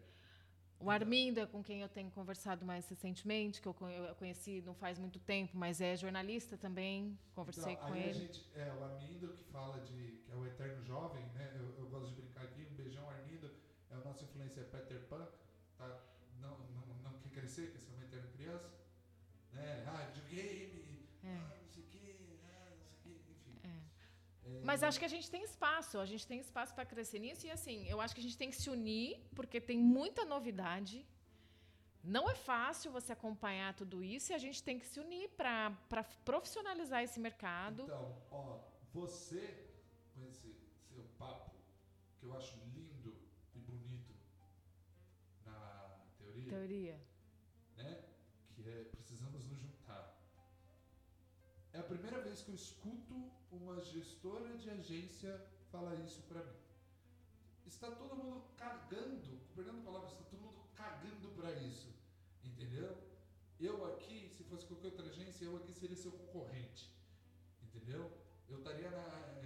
O 0.81 0.89
Armindo 0.89 1.41
é 1.41 1.45
com 1.45 1.61
quem 1.61 1.81
eu 1.81 1.89
tenho 1.89 2.09
conversado 2.11 2.65
mais 2.65 2.87
recentemente, 2.87 3.61
que 3.61 3.67
eu 3.67 3.73
co- 3.73 3.89
eu 3.89 4.15
conheci 4.15 4.61
não 4.65 4.73
faz 4.73 4.97
muito 4.97 5.19
tempo, 5.19 5.57
mas 5.57 5.81
é 5.81 5.93
jornalista 5.97 6.57
também. 6.57 7.19
Conversei 7.35 7.73
Então, 7.73 7.87
com 7.87 7.95
ele. 7.95 8.19
gente, 8.27 8.45
é, 8.55 8.71
o 8.79 8.83
Armindo 8.85 9.27
que 9.33 9.43
fala 9.51 9.77
de, 9.81 10.21
que 10.23 10.31
é 10.31 10.35
o 10.35 10.45
eterno 10.45 10.81
jovem, 10.85 11.25
né? 11.33 11.51
Eu, 11.59 11.65
eu 11.79 11.89
gosto 11.89 12.07
de 12.15 12.21
brincar 12.21 12.43
aqui, 12.45 12.65
um 12.71 12.75
beijão 12.75 13.09
Armindo, 13.09 13.51
é 13.91 13.97
nosso 14.49 14.59
influencer 14.59 14.65
Peter 14.65 14.99
Pan, 15.07 15.27
tá? 15.77 16.01
Não, 16.41 16.57
não, 16.59 16.85
não 17.03 17.19
quer 17.19 17.29
crescer, 17.29 17.71
quer 17.71 17.79
ser 17.79 17.91
uma 17.93 18.03
eterna 18.03 18.27
criança, 18.35 18.69
né? 19.53 19.83
Ah, 19.87 20.05
videogame, 20.11 21.07
É. 21.23 21.35
ah, 21.35 21.57
não 21.61 21.67
sei 21.69 21.83
o 21.83 21.87
quê, 21.87 22.15
ah, 22.45 22.69
não 22.69 22.97
sei 23.03 23.11
o 23.11 23.19
quê, 23.19 23.31
enfim. 23.31 23.59
É, 23.63 24.61
Mas 24.63 24.83
acho 24.83 24.99
que 24.99 25.05
a 25.05 25.09
gente 25.09 25.29
tem 25.29 25.43
espaço, 25.43 25.99
a 25.99 26.05
gente 26.05 26.25
tem 26.25 26.39
espaço 26.39 26.73
para 26.73 26.85
crescer 26.85 27.19
nisso 27.19 27.45
e 27.45 27.51
assim, 27.51 27.87
eu 27.87 28.01
acho 28.01 28.13
que 28.13 28.21
a 28.21 28.23
gente 28.23 28.37
tem 28.37 28.49
que 28.49 28.55
se 28.55 28.69
unir, 28.69 29.19
porque 29.35 29.59
tem 29.61 29.77
muita 29.77 30.25
novidade. 30.25 31.05
Não 32.01 32.29
é 32.29 32.35
fácil 32.35 32.91
você 32.91 33.11
acompanhar 33.11 33.73
tudo 33.73 34.01
isso 34.01 34.31
e 34.31 34.33
a 34.33 34.37
gente 34.37 34.63
tem 34.63 34.79
que 34.79 34.85
se 34.87 34.99
unir 35.01 35.29
para 35.31 36.03
profissionalizar 36.23 37.03
esse 37.03 37.19
mercado. 37.19 37.83
Então, 37.83 38.15
ó, 38.31 38.59
você, 38.93 39.67
com 40.15 40.25
esse 40.25 40.55
seu 40.93 41.03
papo, 41.17 41.51
que 42.17 42.25
eu 42.25 42.33
acho 42.37 42.57
teoria, 46.49 46.99
Teoria. 47.75 47.89
né? 47.89 48.03
Que 48.55 48.69
é 48.69 48.83
precisamos 48.95 49.45
nos 49.45 49.59
juntar. 49.59 50.17
É 51.73 51.79
a 51.79 51.83
primeira 51.83 52.21
vez 52.21 52.41
que 52.41 52.49
eu 52.49 52.55
escuto 52.55 53.31
uma 53.51 53.79
gestora 53.81 54.57
de 54.57 54.69
agência 54.69 55.39
falar 55.71 55.95
isso 55.95 56.21
pra 56.23 56.43
mim. 56.43 56.57
Está 57.65 57.91
todo 57.91 58.15
mundo 58.15 58.43
cagando, 58.57 59.39
perdendo 59.55 59.83
palavras, 59.83 60.11
está 60.11 60.23
todo 60.25 60.41
mundo 60.41 60.59
cagando 60.75 61.29
pra 61.35 61.51
isso, 61.53 61.89
entendeu? 62.43 62.97
Eu 63.59 63.85
aqui, 63.93 64.29
se 64.35 64.43
fosse 64.45 64.65
qualquer 64.65 64.87
outra 64.87 65.05
agência, 65.05 65.45
eu 65.45 65.55
aqui 65.57 65.71
seria 65.73 65.95
seu 65.95 66.11
concorrente, 66.11 66.89
entendeu? 67.61 68.11
Eu 68.49 68.57
estaria 68.59 68.89
na, 68.89 69.38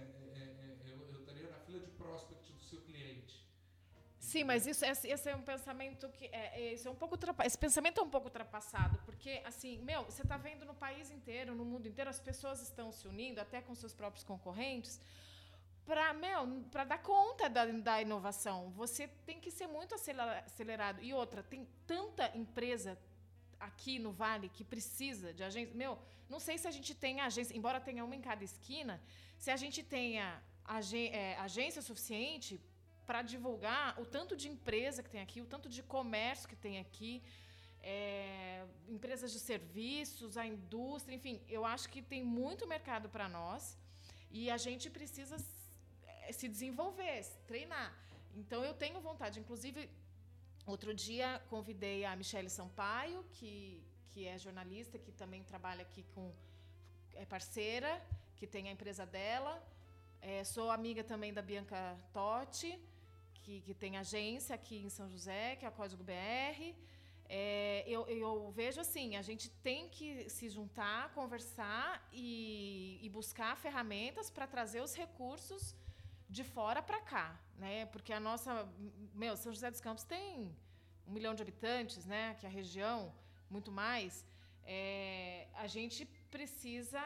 Sim, 4.34 4.42
mas 4.42 4.66
isso, 4.66 4.84
esse, 4.84 5.06
esse 5.06 5.30
é 5.30 5.36
um 5.36 5.42
pensamento 5.42 6.08
que 6.08 6.24
é, 6.24 6.60
é, 6.60 6.72
esse 6.72 6.88
é 6.88 6.90
um 6.90 6.94
pouco 6.96 7.16
esse 7.44 7.56
pensamento 7.56 8.00
é 8.00 8.02
um 8.02 8.10
pouco 8.10 8.26
ultrapassado, 8.26 8.98
porque 9.06 9.40
assim, 9.44 9.78
meu, 9.82 10.02
você 10.06 10.22
está 10.22 10.36
vendo 10.36 10.64
no 10.64 10.74
país 10.74 11.08
inteiro, 11.08 11.54
no 11.54 11.64
mundo 11.64 11.86
inteiro, 11.86 12.10
as 12.10 12.18
pessoas 12.18 12.60
estão 12.60 12.90
se 12.90 13.06
unindo 13.06 13.40
até 13.40 13.62
com 13.62 13.72
seus 13.76 13.94
próprios 13.94 14.24
concorrentes 14.24 15.00
para 15.86 16.12
meu, 16.14 16.64
para 16.72 16.82
dar 16.82 16.98
conta 16.98 17.48
da, 17.48 17.64
da 17.64 18.02
inovação. 18.02 18.72
Você 18.72 19.06
tem 19.24 19.38
que 19.38 19.52
ser 19.52 19.68
muito 19.68 19.94
acelera- 19.94 20.42
acelerado. 20.44 21.00
E 21.00 21.14
outra, 21.14 21.40
tem 21.40 21.68
tanta 21.86 22.36
empresa 22.36 22.98
aqui 23.60 24.00
no 24.00 24.10
Vale 24.10 24.48
que 24.48 24.64
precisa 24.64 25.32
de 25.32 25.44
agência. 25.44 25.72
Meu, 25.76 25.96
não 26.28 26.40
sei 26.40 26.58
se 26.58 26.66
a 26.66 26.72
gente 26.72 26.92
tem 26.92 27.20
agência, 27.20 27.56
embora 27.56 27.80
tenha 27.80 28.04
uma 28.04 28.16
em 28.16 28.20
cada 28.20 28.42
esquina, 28.42 29.00
se 29.38 29.52
a 29.52 29.56
gente 29.56 29.80
tenha 29.84 30.42
é, 31.12 31.36
agência 31.36 31.80
suficiente 31.80 32.60
para 33.06 33.22
divulgar 33.22 34.00
o 34.00 34.06
tanto 34.16 34.36
de 34.36 34.48
empresa 34.48 35.02
que 35.02 35.10
tem 35.10 35.20
aqui, 35.20 35.40
o 35.40 35.46
tanto 35.46 35.68
de 35.68 35.82
comércio 35.82 36.48
que 36.48 36.56
tem 36.56 36.78
aqui, 36.78 37.22
é, 37.82 38.64
empresas 38.88 39.30
de 39.32 39.40
serviços, 39.50 40.36
a 40.36 40.46
indústria, 40.46 41.14
enfim, 41.14 41.40
eu 41.48 41.64
acho 41.64 41.88
que 41.88 42.00
tem 42.00 42.22
muito 42.24 42.66
mercado 42.66 43.08
para 43.08 43.28
nós 43.28 43.76
e 44.30 44.50
a 44.50 44.56
gente 44.56 44.88
precisa 44.88 45.36
eh, 46.06 46.32
se 46.32 46.48
desenvolver, 46.48 47.22
se 47.22 47.38
treinar. 47.50 47.92
Então 48.34 48.64
eu 48.64 48.74
tenho 48.74 49.00
vontade, 49.00 49.38
inclusive 49.38 49.90
outro 50.66 50.94
dia 50.94 51.42
convidei 51.50 52.06
a 52.06 52.16
Michele 52.16 52.48
Sampaio, 52.48 53.22
que 53.34 53.84
que 54.14 54.28
é 54.32 54.38
jornalista, 54.38 54.96
que 54.96 55.10
também 55.10 55.42
trabalha 55.42 55.82
aqui 55.82 56.02
com 56.14 56.24
é 57.22 57.24
parceira, 57.24 57.90
que 58.36 58.46
tem 58.46 58.68
a 58.68 58.72
empresa 58.76 59.04
dela. 59.04 59.54
É, 60.20 60.44
sou 60.44 60.70
amiga 60.70 61.02
também 61.02 61.32
da 61.38 61.42
Bianca 61.42 61.80
Totti, 62.12 62.70
que, 63.44 63.60
que 63.60 63.74
tem 63.74 63.96
agência 63.96 64.54
aqui 64.54 64.76
em 64.86 64.88
São 64.88 65.06
José, 65.08 65.56
que 65.56 65.64
é 65.64 65.68
a 65.68 65.70
Código 65.70 66.02
BR. 66.02 66.58
É, 67.26 67.84
eu, 67.86 68.06
eu 68.06 68.50
vejo 68.50 68.80
assim, 68.80 69.16
a 69.16 69.22
gente 69.22 69.50
tem 69.68 69.88
que 69.88 70.28
se 70.28 70.48
juntar, 70.48 71.12
conversar 71.12 72.06
e, 72.12 72.98
e 73.02 73.08
buscar 73.08 73.56
ferramentas 73.56 74.30
para 74.30 74.46
trazer 74.46 74.80
os 74.82 74.94
recursos 74.94 75.74
de 76.28 76.42
fora 76.42 76.82
para 76.82 77.00
cá, 77.00 77.38
né? 77.58 77.86
Porque 77.86 78.12
a 78.12 78.20
nossa, 78.20 78.68
meu, 79.14 79.36
São 79.36 79.52
José 79.52 79.70
dos 79.70 79.80
Campos 79.80 80.04
tem 80.04 80.50
um 81.06 81.12
milhão 81.12 81.34
de 81.34 81.42
habitantes, 81.42 82.04
né? 82.06 82.34
Que 82.38 82.46
a 82.46 82.50
região, 82.50 83.12
muito 83.50 83.70
mais. 83.70 84.24
É, 84.66 85.46
a 85.54 85.66
gente 85.66 86.04
precisa 86.30 87.02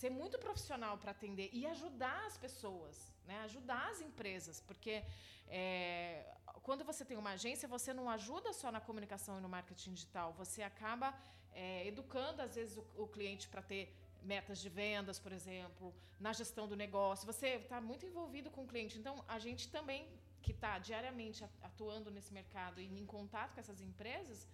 ser 0.00 0.10
muito 0.10 0.38
profissional 0.38 0.98
para 0.98 1.10
atender 1.10 1.48
e 1.52 1.66
ajudar 1.66 2.26
as 2.26 2.36
pessoas, 2.36 3.12
né? 3.26 3.40
Ajudar 3.40 3.90
as 3.90 4.00
empresas, 4.00 4.60
porque 4.60 5.04
é, 5.48 6.34
quando 6.62 6.84
você 6.84 7.04
tem 7.04 7.16
uma 7.16 7.32
agência, 7.32 7.68
você 7.68 7.92
não 7.92 8.08
ajuda 8.08 8.52
só 8.52 8.72
na 8.72 8.80
comunicação 8.80 9.38
e 9.38 9.40
no 9.40 9.48
marketing 9.48 9.92
digital, 9.92 10.32
você 10.32 10.62
acaba 10.62 11.14
é, 11.52 11.86
educando 11.86 12.40
às 12.40 12.54
vezes 12.54 12.76
o, 12.76 12.84
o 12.96 13.06
cliente 13.06 13.48
para 13.48 13.62
ter 13.62 13.94
metas 14.22 14.58
de 14.60 14.68
vendas, 14.68 15.18
por 15.18 15.32
exemplo, 15.32 15.94
na 16.18 16.32
gestão 16.32 16.66
do 16.68 16.76
negócio. 16.76 17.26
Você 17.26 17.48
está 17.56 17.80
muito 17.80 18.06
envolvido 18.06 18.50
com 18.50 18.62
o 18.62 18.66
cliente. 18.66 18.98
Então, 18.98 19.24
a 19.26 19.38
gente 19.38 19.68
também 19.68 20.06
que 20.40 20.52
está 20.52 20.78
diariamente 20.78 21.44
atuando 21.62 22.10
nesse 22.10 22.32
mercado 22.32 22.80
e 22.80 22.86
em 23.00 23.06
contato 23.06 23.54
com 23.54 23.60
essas 23.60 23.80
empresas, 23.80 24.48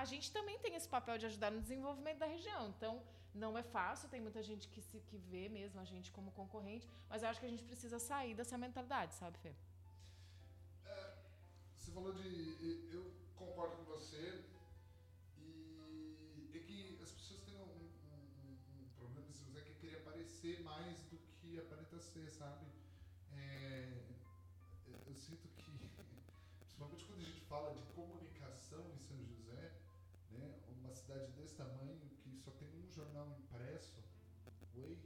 a 0.00 0.04
gente 0.04 0.30
também 0.30 0.58
tem 0.58 0.74
esse 0.78 0.88
papel 0.96 1.16
de 1.16 1.26
ajudar 1.30 1.50
no 1.50 1.60
desenvolvimento 1.66 2.18
da 2.18 2.26
região. 2.26 2.68
Então, 2.68 3.02
não 3.42 3.56
é 3.56 3.62
fácil, 3.62 4.10
tem 4.10 4.20
muita 4.20 4.42
gente 4.42 4.68
que, 4.68 4.80
se, 4.82 5.00
que 5.08 5.16
vê 5.16 5.48
mesmo 5.48 5.80
a 5.80 5.84
gente 5.84 6.12
como 6.12 6.30
concorrente, 6.32 6.86
mas 7.08 7.22
eu 7.22 7.28
acho 7.30 7.40
que 7.40 7.46
a 7.46 7.48
gente 7.48 7.64
precisa 7.70 7.98
sair 7.98 8.34
dessa 8.34 8.58
mentalidade, 8.58 9.14
sabe, 9.14 9.38
Fê? 9.38 9.52
É, 10.84 11.14
você 11.78 11.90
falou 11.90 12.12
de. 12.12 12.26
Eu 12.92 13.10
concordo 13.36 13.76
com 13.78 13.84
você, 13.84 14.44
e 15.38 16.50
é 16.54 16.58
que 16.58 16.98
as 17.02 17.10
pessoas 17.12 17.40
têm 17.40 17.56
um, 17.56 17.90
um, 18.12 18.58
um 18.74 18.88
problema 18.98 19.28
assim, 19.30 19.46
é 19.56 19.62
que 19.62 19.74
queria 19.80 19.98
aparecer 19.98 20.62
mais 20.62 21.00
do 21.04 21.18
que 21.40 21.58
aparenta 21.58 21.98
ser, 22.00 22.30
sabe? 22.30 22.66
É, 23.32 23.92
eu 25.06 25.14
sinto 25.14 25.48
que, 25.56 25.72
principalmente 26.60 27.04
quando 27.06 27.20
a 27.20 27.24
gente 27.24 27.40
fala 27.42 27.74
de 27.74 27.82
comunicação 27.94 28.84
em 28.94 28.98
São 28.98 29.16
José, 29.24 29.35
cidade 31.06 31.32
desse 31.32 31.54
tamanho 31.54 31.96
que 32.22 32.36
só 32.44 32.50
tem 32.50 32.68
um 32.68 32.90
jornal 32.90 33.28
impresso, 33.38 33.96
oi, 34.74 34.98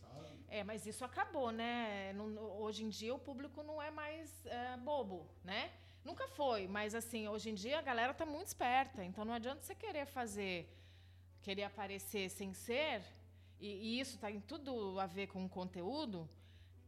sabe? 0.00 0.44
É, 0.48 0.64
mas 0.64 0.86
isso 0.86 1.04
acabou, 1.04 1.52
né? 1.52 2.12
Hoje 2.58 2.84
em 2.84 2.88
dia 2.88 3.14
o 3.14 3.18
público 3.18 3.62
não 3.62 3.80
é 3.80 3.90
mais 3.90 4.44
é, 4.46 4.76
bobo, 4.76 5.28
né? 5.44 5.72
Nunca 6.04 6.26
foi, 6.28 6.66
mas 6.66 6.94
assim, 6.94 7.28
hoje 7.28 7.50
em 7.50 7.54
dia 7.54 7.78
a 7.78 7.82
galera 7.82 8.12
tá 8.12 8.26
muito 8.26 8.48
esperta, 8.48 9.04
então 9.04 9.24
não 9.24 9.34
adianta 9.34 9.62
você 9.62 9.74
querer 9.74 10.04
fazer, 10.04 10.68
querer 11.40 11.64
aparecer 11.64 12.28
sem 12.28 12.52
ser, 12.52 13.02
e, 13.60 13.68
e 13.86 14.00
isso 14.00 14.18
tá 14.18 14.30
em 14.30 14.40
tudo 14.40 14.98
a 14.98 15.06
ver 15.06 15.28
com 15.28 15.44
o 15.44 15.48
conteúdo, 15.48 16.28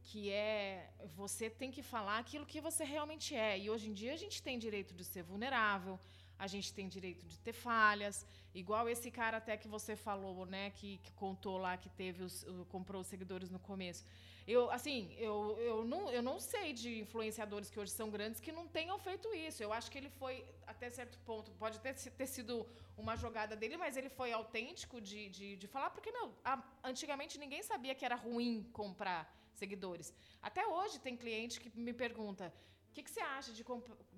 que 0.02 0.30
é 0.30 0.90
você 1.14 1.48
tem 1.48 1.70
que 1.70 1.82
falar 1.82 2.18
aquilo 2.18 2.44
que 2.44 2.60
você 2.60 2.84
realmente 2.84 3.34
é. 3.34 3.58
E 3.58 3.70
hoje 3.70 3.88
em 3.88 3.92
dia 3.92 4.12
a 4.12 4.16
gente 4.24 4.42
tem 4.42 4.58
direito 4.58 4.92
de 4.94 5.04
ser 5.04 5.22
vulnerável, 5.22 5.98
a 6.38 6.46
gente 6.46 6.72
tem 6.72 6.88
direito 6.88 7.24
de 7.26 7.38
ter 7.38 7.52
falhas, 7.52 8.26
igual 8.54 8.88
esse 8.88 9.10
cara 9.10 9.36
até 9.38 9.56
que 9.56 9.68
você 9.68 9.96
falou, 9.96 10.46
né, 10.46 10.70
que, 10.70 10.98
que 10.98 11.12
contou 11.12 11.56
lá 11.58 11.76
que 11.76 11.88
teve 11.88 12.22
os, 12.22 12.44
comprou 12.68 13.00
os 13.00 13.06
seguidores 13.06 13.50
no 13.50 13.58
começo. 13.58 14.04
Eu, 14.46 14.70
assim, 14.70 15.12
eu, 15.18 15.58
eu, 15.58 15.84
não, 15.84 16.08
eu 16.08 16.22
não 16.22 16.38
sei 16.38 16.72
de 16.72 17.00
influenciadores 17.00 17.68
que 17.68 17.80
hoje 17.80 17.90
são 17.90 18.08
grandes 18.08 18.40
que 18.40 18.52
não 18.52 18.68
tenham 18.68 18.96
feito 18.96 19.26
isso. 19.34 19.60
Eu 19.60 19.72
acho 19.72 19.90
que 19.90 19.98
ele 19.98 20.08
foi, 20.08 20.44
até 20.66 20.88
certo 20.88 21.18
ponto, 21.26 21.50
pode 21.52 21.80
ter, 21.80 21.94
ter 21.94 22.26
sido 22.26 22.64
uma 22.96 23.16
jogada 23.16 23.56
dele, 23.56 23.76
mas 23.76 23.96
ele 23.96 24.08
foi 24.08 24.30
autêntico 24.32 25.00
de, 25.00 25.28
de, 25.30 25.56
de 25.56 25.66
falar, 25.66 25.90
porque, 25.90 26.12
meu, 26.12 26.32
a, 26.44 26.62
antigamente 26.84 27.38
ninguém 27.38 27.62
sabia 27.64 27.92
que 27.92 28.04
era 28.04 28.14
ruim 28.14 28.62
comprar 28.72 29.20
seguidores. 29.52 30.14
Até 30.40 30.64
hoje 30.64 31.00
tem 31.00 31.16
cliente 31.16 31.58
que 31.58 31.76
me 31.76 31.92
pergunta: 31.92 32.54
o 32.88 32.92
que, 32.92 33.02
que 33.02 33.10
você 33.10 33.20
acha 33.20 33.52
de, 33.52 33.64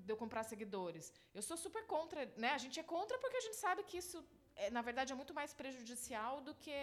de, 0.09 0.13
eu 0.15 0.19
comprar 0.25 0.43
seguidores? 0.53 1.13
Eu 1.39 1.43
sou 1.49 1.57
super 1.67 1.85
contra, 1.95 2.21
né? 2.45 2.51
A 2.59 2.61
gente 2.65 2.77
é 2.83 2.87
contra 2.95 3.17
porque 3.23 3.39
a 3.43 3.45
gente 3.47 3.59
sabe 3.67 3.81
que 3.89 3.97
isso, 4.03 4.19
é, 4.57 4.71
na 4.77 4.83
verdade, 4.89 5.13
é 5.15 5.17
muito 5.23 5.35
mais 5.41 5.53
prejudicial 5.61 6.41
do 6.47 6.55
que 6.65 6.79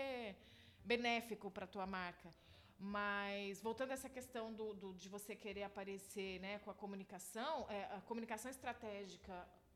benéfico 0.93 1.49
para 1.55 1.65
a 1.65 1.71
tua 1.75 1.87
marca. 1.99 2.29
Mas 2.77 3.61
voltando 3.67 3.91
a 3.91 3.93
essa 3.93 4.09
questão 4.17 4.45
do, 4.53 4.67
do, 4.81 4.93
de 4.93 5.07
você 5.15 5.33
querer 5.35 5.63
aparecer 5.63 6.39
né, 6.45 6.59
com 6.59 6.69
a 6.69 6.77
comunicação, 6.83 7.53
é, 7.69 7.85
a 7.97 8.01
comunicação 8.01 8.51
estratégica 8.51 9.35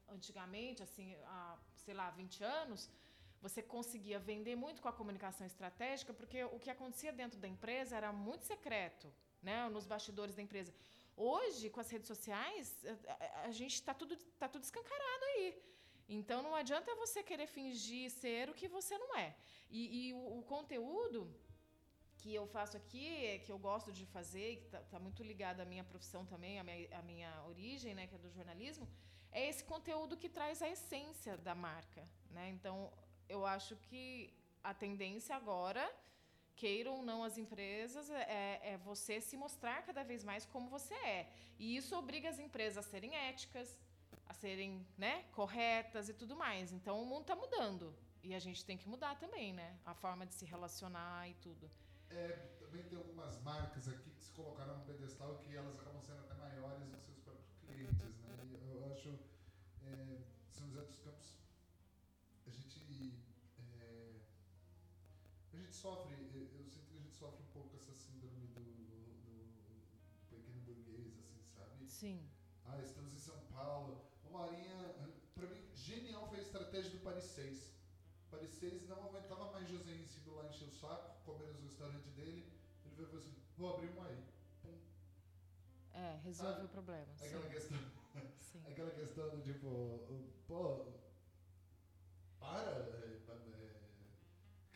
antigamente, 0.10 0.84
assim, 0.88 1.16
há, 1.26 1.58
sei 1.86 1.94
lá, 1.94 2.10
20 2.12 2.44
anos, 2.44 2.90
você 3.42 3.62
conseguia 3.62 4.20
vender 4.20 4.56
muito 4.56 4.82
com 4.82 4.90
a 4.90 4.94
comunicação 4.94 5.46
estratégica, 5.48 6.14
porque 6.14 6.44
o 6.44 6.60
que 6.60 6.70
acontecia 6.70 7.14
dentro 7.14 7.40
da 7.40 7.48
empresa 7.48 7.96
era 7.96 8.12
muito 8.12 8.44
secreto, 8.44 9.08
né, 9.42 9.70
nos 9.70 9.86
bastidores 9.86 10.36
da 10.36 10.42
empresa. 10.42 10.74
Hoje, 11.22 11.70
com 11.70 11.82
as 11.82 11.90
redes 11.90 12.08
sociais, 12.08 12.66
a, 13.08 13.42
a 13.50 13.52
gente 13.52 13.74
está 13.74 13.94
tudo, 13.94 14.16
tá 14.42 14.48
tudo 14.48 14.64
escancarado 14.64 15.26
aí. 15.32 15.62
Então, 16.08 16.42
não 16.42 16.56
adianta 16.56 16.96
você 16.96 17.22
querer 17.22 17.48
fingir 17.48 18.10
ser 18.10 18.50
o 18.50 18.54
que 18.54 18.70
você 18.70 18.98
não 18.98 19.16
é. 19.16 19.36
E, 19.70 19.82
e 20.00 20.14
o, 20.14 20.40
o 20.40 20.44
conteúdo 20.44 21.20
que 22.20 22.34
eu 22.34 22.46
faço 22.48 22.78
aqui, 22.78 23.40
que 23.46 23.52
eu 23.52 23.60
gosto 23.60 23.92
de 23.92 24.06
fazer, 24.06 24.58
que 24.58 24.66
está 24.66 24.80
tá 24.94 25.00
muito 25.00 25.22
ligado 25.22 25.60
à 25.60 25.66
minha 25.66 25.84
profissão 25.84 26.26
também, 26.26 26.58
à 26.58 26.64
minha, 26.64 27.00
à 27.00 27.02
minha 27.02 27.44
origem, 27.48 27.94
né, 27.94 28.08
que 28.08 28.16
é 28.16 28.18
do 28.18 28.30
jornalismo, 28.30 28.88
é 29.32 29.48
esse 29.50 29.64
conteúdo 29.64 30.18
que 30.18 30.30
traz 30.30 30.62
a 30.62 30.70
essência 30.70 31.38
da 31.38 31.54
marca. 31.54 32.08
Né? 32.32 32.50
Então, 32.50 32.92
eu 33.28 33.46
acho 33.46 33.76
que 33.76 34.34
a 34.64 34.74
tendência 34.74 35.36
agora, 35.36 35.84
queiram 36.62 36.94
ou 36.98 37.04
não 37.10 37.20
as 37.24 37.36
empresas, 37.44 38.10
é, 38.10 38.60
é 38.72 38.78
você 38.90 39.16
se 39.22 39.36
mostrar 39.44 39.78
cada 39.90 40.04
vez 40.04 40.24
mais 40.30 40.46
como 40.54 40.70
você 40.78 40.94
é. 41.18 41.22
E 41.58 41.66
isso 41.80 41.96
obriga 42.02 42.28
as 42.34 42.40
empresas 42.46 42.78
a 42.84 42.90
serem 42.92 43.16
éticas, 43.16 43.68
a 44.28 44.34
serem 44.34 44.86
né, 44.98 45.16
corretas 45.40 46.10
e 46.10 46.14
tudo 46.14 46.36
mais. 46.36 46.72
Então, 46.78 47.02
o 47.02 47.06
mundo 47.06 47.22
está 47.22 47.36
mudando. 47.36 47.96
E 48.22 48.36
a 48.36 48.40
gente 48.40 48.66
tem 48.66 48.78
que 48.78 48.88
mudar 48.94 49.16
também, 49.24 49.54
né? 49.54 49.70
A 49.86 49.94
forma 49.94 50.26
de 50.26 50.34
se 50.34 50.46
relacionar 50.46 51.30
e 51.30 51.34
tudo. 51.36 51.72
É, 52.10 52.28
também 52.60 52.84
tem 52.84 52.98
algumas 52.98 53.40
marcas 53.42 53.88
aqui 53.88 54.10
que 54.10 54.24
se 54.24 54.32
colocaram 54.34 54.78
no 54.80 54.84
pedestal 54.86 55.38
que 55.38 55.56
elas 55.56 55.80
acabam 55.80 56.02
sendo 56.02 56.20
até 56.20 56.34
maiores 56.34 56.88
do 56.90 56.98
seus 57.00 57.20
próprios 57.20 57.54
clientes, 57.66 58.20
né? 58.24 58.36
E 58.52 58.72
eu 58.76 58.92
acho 58.92 59.18
é, 59.86 60.18
São 60.50 60.68
José 60.68 60.82
dos 60.82 60.98
Campos 60.98 61.40
a 62.50 62.52
gente 62.52 63.14
é, 63.60 64.16
a 65.54 65.58
gente 65.58 65.69
sofre 65.84 66.14
eu 66.34 66.66
sinto 66.74 66.88
que 66.88 66.98
a 66.98 67.02
gente 67.04 67.16
sofre 67.22 67.42
um 67.48 67.52
pouco 67.58 67.76
essa 67.80 67.94
síndrome 67.94 68.48
do, 68.56 68.64
do 70.30 70.36
pequeno 70.36 70.62
burguês 70.68 71.18
assim 71.22 71.42
sabe 71.56 71.90
sim 72.00 72.18
ah 72.66 72.80
estamos 72.90 73.14
em 73.14 73.24
São 73.30 73.40
Paulo 73.58 73.92
uma 74.30 74.42
horinha 74.46 74.78
para 75.36 75.48
mim 75.48 75.64
genial 75.74 76.28
foi 76.30 76.40
a 76.40 76.48
estratégia 76.48 76.92
do 76.92 77.00
Paris 77.00 77.26
6 77.26 77.70
Paris 78.32 78.52
6 78.52 78.88
não 78.88 79.04
aguentava 79.08 79.52
mais 79.52 79.68
José 79.68 79.96
indo 80.30 80.36
lá 80.36 80.46
encher 80.48 80.68
o 80.68 80.72
saco 80.72 81.10
comer 81.26 81.52
nos 81.54 81.64
restaurantes 81.64 82.12
dele, 82.14 82.46
ele 82.86 82.96
veio 82.96 83.08
e 83.08 83.10
falou 83.10 83.24
assim, 83.24 83.36
vou 83.58 83.74
abrir 83.74 83.90
um 83.90 84.04
aí. 84.04 84.24
Pum. 84.62 84.78
É, 85.94 86.20
resolve 86.24 86.66
o 86.66 86.70
problema. 86.70 87.08
Aquela 87.20 87.44
sim. 87.44 87.50
questão. 87.50 87.78
Sim. 88.40 88.64
Aquela 88.70 88.92
questão 88.92 89.30
do 89.30 89.42
tipo, 89.42 90.28
pô, 90.48 90.86
para, 92.40 92.72
é, 92.72 93.06
é, 93.06 93.79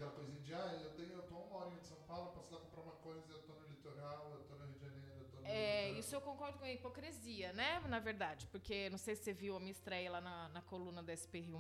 aquela 0.03 0.11
coisinha 0.11 0.41
de, 0.41 0.53
ah, 0.53 0.79
eu 0.83 0.89
tenho, 0.91 1.13
eu 1.13 1.23
tô 1.23 1.35
uma 1.35 1.57
hora 1.57 1.73
em 1.73 1.81
São 1.81 1.97
Paulo, 2.07 2.31
posso 2.31 2.53
lá 2.53 2.59
comprar 2.59 2.81
uma 2.81 2.95
coisa, 2.95 3.31
eu 3.31 3.41
tô 3.43 3.53
no 3.53 3.67
litoral, 3.67 4.31
eu 4.33 4.43
tô 4.43 4.55
no 4.55 4.65
Rio 4.65 4.73
de 4.73 4.81
Janeiro, 4.81 5.15
eu 5.19 5.25
tô 5.29 5.39
no 5.39 5.47
É, 5.47 5.91
isso 5.91 6.13
eu 6.15 6.21
concordo 6.21 6.57
com 6.59 6.65
a 6.65 6.71
hipocrisia, 6.71 7.53
né, 7.53 7.79
na 7.87 7.99
verdade, 7.99 8.47
porque 8.47 8.89
não 8.89 8.97
sei 8.97 9.15
se 9.15 9.23
você 9.23 9.33
viu 9.33 9.55
a 9.55 9.59
minha 9.59 9.71
estreia 9.71 10.11
lá 10.11 10.19
na, 10.19 10.49
na 10.49 10.61
coluna 10.61 11.01
da 11.01 11.15
SP 11.15 11.39
Rio 11.39 11.59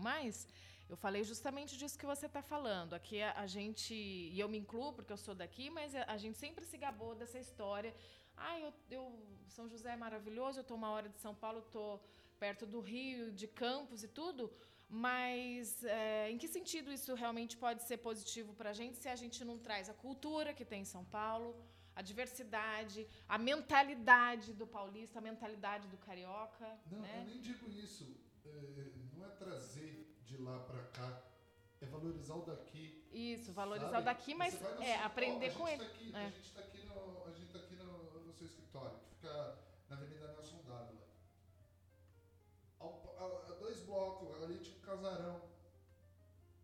eu 0.89 0.97
falei 0.97 1.23
justamente 1.23 1.77
disso 1.77 1.97
que 1.97 2.05
você 2.05 2.25
está 2.25 2.41
falando. 2.41 2.93
Aqui 2.93 3.21
a, 3.21 3.31
a, 3.39 3.47
gente, 3.47 3.95
e 3.95 4.37
eu 4.37 4.49
me 4.49 4.57
incluo 4.57 4.91
porque 4.93 5.13
eu 5.13 5.17
sou 5.17 5.33
daqui, 5.33 5.69
mas 5.69 5.95
a, 5.95 6.03
a 6.03 6.17
gente 6.17 6.37
sempre 6.37 6.65
se 6.65 6.77
gabou 6.77 7.15
dessa 7.15 7.39
história. 7.39 7.95
Ah, 8.35 8.59
eu, 8.59 8.73
eu, 8.91 9.19
São 9.47 9.67
José 9.69 9.93
é 9.93 9.95
maravilhoso, 9.95 10.59
eu 10.59 10.61
estou 10.61 10.75
uma 10.75 10.91
hora 10.91 11.07
de 11.07 11.17
São 11.19 11.33
Paulo, 11.33 11.59
estou 11.59 12.03
perto 12.37 12.65
do 12.65 12.81
Rio, 12.81 13.31
de 13.31 13.47
Campos 13.47 14.03
e 14.03 14.07
tudo. 14.07 14.51
Mas 14.89 15.83
é, 15.83 16.29
em 16.29 16.37
que 16.37 16.47
sentido 16.47 16.91
isso 16.91 17.13
realmente 17.15 17.57
pode 17.57 17.83
ser 17.83 17.97
positivo 17.97 18.53
para 18.53 18.69
a 18.69 18.73
gente 18.73 18.97
se 18.97 19.09
a 19.09 19.15
gente 19.15 19.43
não 19.43 19.57
traz 19.57 19.89
a 19.89 19.93
cultura 19.93 20.53
que 20.53 20.63
tem 20.63 20.81
em 20.81 20.85
São 20.85 21.03
Paulo, 21.05 21.55
a 21.95 22.01
diversidade, 22.01 23.07
a 23.27 23.37
mentalidade 23.37 24.53
do 24.53 24.67
paulista, 24.67 25.19
a 25.19 25.21
mentalidade 25.21 25.87
do 25.87 25.97
carioca? 25.97 26.67
Não, 26.91 26.99
né? 26.99 27.21
eu 27.21 27.25
nem 27.25 27.41
digo 27.41 27.69
isso. 27.69 28.15
É, 28.45 28.91
não 29.15 29.25
é 29.25 29.29
trazer 29.29 30.15
de 30.25 30.37
lá 30.37 30.59
para 30.59 30.83
cá. 30.83 31.23
É 31.81 31.85
valorizar 31.85 32.35
o 32.35 32.45
daqui. 32.45 33.03
Isso, 33.11 33.51
valorizar 33.51 33.89
sabe? 33.89 34.01
o 34.01 34.05
daqui, 34.05 34.33
mas 34.33 34.59
é 34.79 34.95
aprender 35.03 35.53
com 35.53 35.67
ele. 35.67 35.83
Tá 35.83 35.91
aqui, 35.91 36.11
é. 36.15 36.17
A 36.17 36.29
gente 36.29 36.45
está 36.45 36.61
aqui, 36.61 36.85
no, 36.85 37.27
a 37.27 37.31
gente 37.31 37.51
tá 37.51 37.59
aqui 37.59 37.75
no, 37.75 38.21
no 38.21 38.33
seu 38.33 38.47
escritório, 38.47 38.97
que 38.99 39.15
fica 39.15 39.59
na 39.89 39.97
Avenida 39.97 40.27
Nelson 40.31 40.62
Dois 43.93 44.19
blocos, 44.19 44.43
ali 44.43 44.57
tinha 44.57 44.75
um 44.77 44.81
casarão 44.81 45.41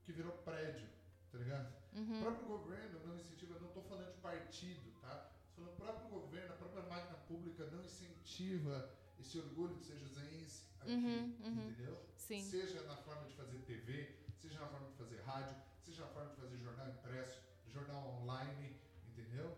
que 0.03 0.11
virou 0.11 0.31
prédio, 0.31 0.87
tá 1.31 1.37
ligado? 1.37 1.71
Uhum. 1.93 2.17
O 2.17 2.21
próprio 2.21 2.47
governo 2.47 3.07
não 3.07 3.15
incentiva, 3.15 3.59
não 3.59 3.67
estou 3.67 3.83
falando 3.83 4.11
de 4.11 4.19
partido, 4.19 4.91
tá? 5.01 5.31
Falando 5.55 5.73
o 5.73 5.75
próprio 5.75 6.09
governo, 6.09 6.53
a 6.53 6.57
própria 6.57 6.83
máquina 6.83 7.17
pública 7.27 7.65
não 7.67 7.83
incentiva 7.83 8.89
esse 9.19 9.37
orgulho 9.37 9.75
de 9.75 9.85
ser 9.85 9.97
joseense 9.99 10.63
aqui, 10.79 10.91
uhum, 10.91 11.35
uhum. 11.43 11.69
entendeu? 11.69 12.03
Sim. 12.15 12.41
Seja 12.41 12.81
na 12.83 12.97
forma 12.97 13.25
de 13.27 13.35
fazer 13.35 13.59
TV, 13.59 14.15
seja 14.39 14.59
na 14.59 14.67
forma 14.67 14.87
de 14.87 14.95
fazer 14.95 15.21
rádio, 15.21 15.55
seja 15.83 16.05
na 16.05 16.09
forma 16.09 16.29
de 16.31 16.35
fazer 16.37 16.57
jornal 16.57 16.89
impresso, 16.89 17.41
jornal 17.67 18.07
online, 18.21 18.75
entendeu? 19.07 19.55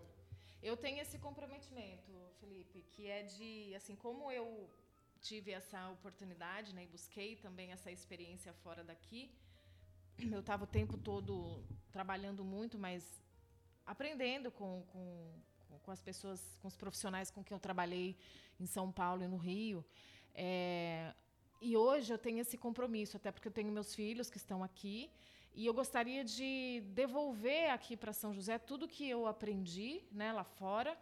Eu 0.61 0.75
tenho 0.75 0.99
esse 1.01 1.17
comprometimento, 1.17 2.11
Felipe, 2.39 2.83
que 2.91 3.07
é 3.07 3.23
de, 3.23 3.73
assim, 3.75 3.95
como 3.95 4.31
eu 4.31 4.69
tive 5.21 5.51
essa 5.51 5.89
oportunidade, 5.89 6.73
né, 6.73 6.83
e 6.83 6.87
busquei 6.87 7.35
também 7.35 7.71
essa 7.71 7.91
experiência 7.91 8.51
fora 8.63 8.83
daqui, 8.83 9.31
eu 10.31 10.39
estava 10.39 10.63
o 10.65 10.67
tempo 10.67 10.97
todo 10.97 11.63
trabalhando 11.91 12.43
muito, 12.43 12.77
mas 12.77 13.03
aprendendo 13.85 14.51
com, 14.51 14.83
com, 14.91 15.31
com 15.83 15.91
as 15.91 16.01
pessoas, 16.01 16.41
com 16.61 16.67
os 16.67 16.75
profissionais 16.75 17.31
com 17.31 17.43
quem 17.43 17.55
eu 17.55 17.59
trabalhei 17.59 18.15
em 18.59 18.65
São 18.65 18.91
Paulo 18.91 19.23
e 19.23 19.27
no 19.27 19.37
Rio. 19.37 19.83
É, 20.33 21.13
e 21.59 21.75
hoje 21.75 22.13
eu 22.13 22.17
tenho 22.17 22.39
esse 22.39 22.57
compromisso, 22.57 23.17
até 23.17 23.31
porque 23.31 23.47
eu 23.47 23.51
tenho 23.51 23.71
meus 23.71 23.93
filhos 23.95 24.29
que 24.29 24.37
estão 24.37 24.63
aqui. 24.63 25.09
E 25.53 25.65
eu 25.65 25.73
gostaria 25.73 26.23
de 26.23 26.81
devolver 26.87 27.71
aqui 27.71 27.97
para 27.97 28.13
São 28.13 28.33
José 28.33 28.57
tudo 28.57 28.87
que 28.87 29.07
eu 29.09 29.27
aprendi 29.27 30.01
né, 30.11 30.31
lá 30.31 30.43
fora 30.43 30.97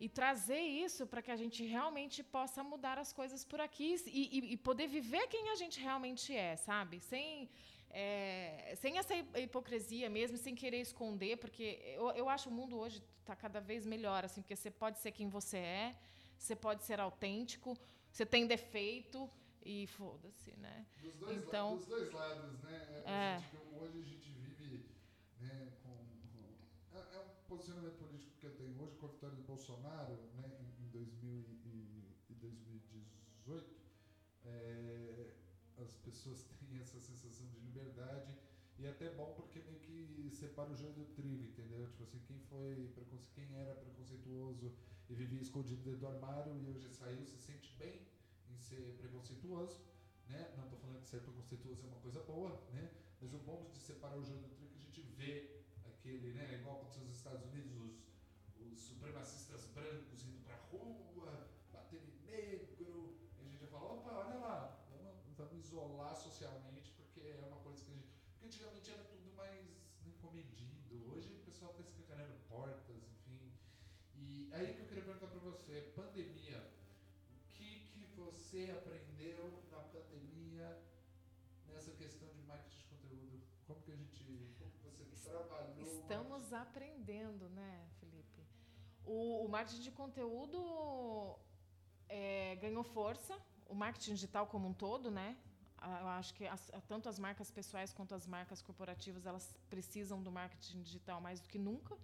e 0.00 0.08
trazer 0.08 0.60
isso 0.60 1.06
para 1.06 1.20
que 1.20 1.30
a 1.30 1.36
gente 1.36 1.64
realmente 1.64 2.22
possa 2.22 2.62
mudar 2.62 2.98
as 2.98 3.12
coisas 3.12 3.44
por 3.44 3.60
aqui 3.60 3.96
e, 4.06 4.38
e, 4.38 4.52
e, 4.52 4.56
poder 4.56 4.86
viver 4.86 5.26
quem 5.26 5.50
a 5.50 5.56
gente 5.56 5.80
realmente 5.80 6.34
é, 6.34 6.56
sabe? 6.56 7.00
Sem 7.00 7.50
é, 7.90 8.74
sem 8.76 8.98
essa 8.98 9.14
hipocrisia 9.14 10.10
mesmo, 10.10 10.36
sem 10.36 10.54
querer 10.54 10.80
esconder, 10.80 11.38
porque 11.38 11.80
eu, 11.96 12.10
eu 12.10 12.28
acho 12.28 12.48
o 12.48 12.52
mundo 12.52 12.76
hoje 12.78 13.02
está 13.20 13.34
cada 13.34 13.60
vez 13.60 13.86
melhor, 13.86 14.24
assim, 14.24 14.42
porque 14.42 14.56
você 14.56 14.70
pode 14.70 14.98
ser 14.98 15.10
quem 15.12 15.28
você 15.28 15.58
é, 15.58 15.96
você 16.38 16.54
pode 16.54 16.84
ser 16.84 17.00
autêntico, 17.00 17.76
você 18.10 18.24
tem 18.24 18.46
defeito 18.46 19.28
e 19.62 19.86
foda-se, 19.86 20.52
né? 20.56 20.86
Dos 21.02 21.16
dois, 21.16 21.36
então, 21.38 21.76
dos 21.76 21.86
dois 21.86 22.12
lados, 22.12 22.60
né? 22.62 23.02
É. 23.04 23.42
Hoje 23.80 23.98
a 23.98 24.02
gente 24.02 24.30
vive 24.30 24.86
né, 25.40 25.72
com, 25.82 25.90
com 26.92 26.98
é, 26.98 27.16
é, 27.16 27.20
um 27.20 27.48
posicionamento 27.78 27.98
político 27.98 28.32
que 28.38 28.46
eu 28.46 28.54
tenho 28.56 28.80
hoje 28.82 28.96
com 28.96 29.06
a 29.06 29.08
vitória 29.08 29.36
do 29.36 29.42
Bolsonaro, 29.42 30.18
né, 30.34 30.50
em, 30.60 30.84
em 30.84 30.88
2000 30.90 31.44
e, 31.64 32.16
e 32.28 32.34
2018. 32.34 33.76
É, 34.44 35.30
as 35.78 35.94
pessoas 35.98 36.44
têm 36.58 36.78
essa 36.78 36.98
sensação 37.00 37.46
de 37.46 37.58
liberdade 37.60 38.36
e 38.78 38.86
é 38.86 38.90
até 38.90 39.10
bom 39.10 39.32
porque 39.34 39.60
meio 39.60 39.78
que 39.80 40.30
separa 40.32 40.70
o 40.70 40.76
joio 40.76 40.92
do 40.92 41.04
trigo, 41.14 41.44
entendeu? 41.44 41.86
Tipo 41.88 42.02
assim, 42.02 42.20
quem 42.26 42.38
foi 42.40 42.90
quem 43.34 43.56
era 43.56 43.74
preconceituoso 43.74 44.72
e 45.08 45.14
vivia 45.14 45.40
escondido 45.40 45.82
dentro 45.82 46.00
do 46.00 46.06
armário 46.08 46.56
e 46.56 46.66
hoje 46.66 46.88
saiu, 46.90 47.24
se 47.24 47.38
sente 47.38 47.74
bem 47.78 48.06
em 48.50 48.58
ser 48.58 48.96
preconceituoso, 48.98 49.78
né? 50.28 50.52
Não 50.56 50.64
estou 50.64 50.78
falando 50.78 51.00
que 51.00 51.08
ser 51.08 51.20
preconceituoso 51.20 51.82
é 51.82 51.86
uma 51.86 52.00
coisa 52.00 52.20
boa, 52.22 52.60
né? 52.72 52.90
Mas 53.20 53.32
o 53.32 53.38
bom 53.38 53.68
de 53.72 53.78
separar 53.80 54.16
o 54.16 54.24
joio 54.24 54.38
do 54.38 54.48
trigo 54.48 54.66
é 54.66 54.70
que 54.72 54.78
a 54.78 54.82
gente 54.82 55.02
vê 55.16 55.57
né? 56.08 56.58
Igual 56.60 56.76
aconteceu 56.78 57.04
nos 57.04 57.16
Estados 57.16 57.44
Unidos, 57.44 57.72
os, 57.76 58.72
os 58.72 58.80
supremacistas 58.80 59.66
brancos 59.66 60.24
indo 60.24 60.42
pra 60.44 60.56
rua, 60.72 61.50
batendo 61.72 62.08
em 62.08 62.24
negro, 62.24 63.18
e 63.36 63.42
a 63.42 63.44
gente 63.44 63.60
já 63.60 63.66
fala, 63.66 63.92
opa, 63.92 64.10
olha 64.12 64.38
lá, 64.38 64.86
vamos, 64.90 65.16
vamos 65.36 65.66
isolar 65.66 66.16
socialmente, 66.16 66.92
porque 66.92 67.20
é 67.20 67.44
uma 67.46 67.58
coisa 67.58 67.84
que 67.84 67.90
a 67.90 67.94
gente. 67.94 68.08
Porque 68.32 68.46
antigamente 68.46 68.90
era 68.90 69.04
tudo 69.04 69.30
mais 69.36 69.66
né, 70.04 70.12
comedido, 70.22 71.12
hoje 71.12 71.28
o 71.34 71.44
pessoal 71.44 71.72
está 71.72 71.82
escancarando 71.82 72.34
portas, 72.48 72.96
enfim. 72.96 73.52
E 74.14 74.48
aí 74.52 74.74
que 74.74 74.80
eu 74.80 74.86
queria 74.86 75.04
perguntar 75.04 75.26
para 75.26 75.40
você, 75.40 75.92
pandemia, 75.94 76.72
o 77.30 77.52
que, 77.52 77.80
que 77.92 78.06
você 78.16 78.70
aprendeu 78.70 79.62
na 79.70 79.80
pandemia 79.80 80.82
nessa 81.66 81.92
questão 81.92 82.28
de 82.30 82.40
marketing 82.42 82.78
de 82.78 82.84
conteúdo? 82.84 83.42
Como 83.66 83.82
que 83.82 83.92
a 83.92 83.96
gente, 83.96 84.54
como 84.58 84.72
que 84.72 84.82
você 84.82 85.04
trabalhou? 85.28 85.86
Estamos 85.86 86.52
aprendendo, 86.52 87.48
né, 87.50 87.88
Felipe? 87.98 88.42
O, 89.04 89.44
o 89.44 89.48
marketing 89.48 89.82
de 89.82 89.90
conteúdo 89.90 91.38
é, 92.08 92.56
ganhou 92.56 92.82
força, 92.82 93.34
o 93.66 93.74
marketing 93.74 94.14
digital 94.14 94.46
como 94.46 94.68
um 94.68 94.74
todo, 94.74 95.10
né? 95.10 95.36
Eu 95.80 96.08
acho 96.08 96.34
que 96.34 96.44
as, 96.46 96.72
tanto 96.88 97.08
as 97.08 97.18
marcas 97.18 97.50
pessoais 97.50 97.92
quanto 97.92 98.12
as 98.14 98.26
marcas 98.26 98.60
corporativas 98.60 99.26
elas 99.26 99.56
precisam 99.70 100.20
do 100.20 100.30
marketing 100.30 100.82
digital 100.82 101.20
mais 101.20 101.40
do 101.40 101.48
que 101.48 101.58
nunca, 101.58 101.96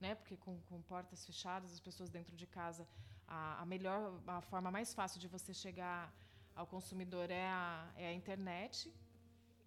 né? 0.00 0.14
Porque 0.14 0.36
com, 0.36 0.60
com 0.68 0.80
portas 0.82 1.26
fechadas, 1.26 1.72
as 1.72 1.80
pessoas 1.80 2.08
dentro 2.08 2.36
de 2.36 2.46
casa, 2.46 2.86
a, 3.26 3.62
a, 3.62 3.66
melhor, 3.66 4.20
a 4.26 4.40
forma 4.40 4.70
mais 4.70 4.94
fácil 4.94 5.18
de 5.18 5.26
você 5.26 5.52
chegar 5.52 6.14
ao 6.54 6.66
consumidor 6.66 7.30
é 7.30 7.46
a, 7.48 7.90
é 7.96 8.08
a 8.08 8.12
internet. 8.12 8.94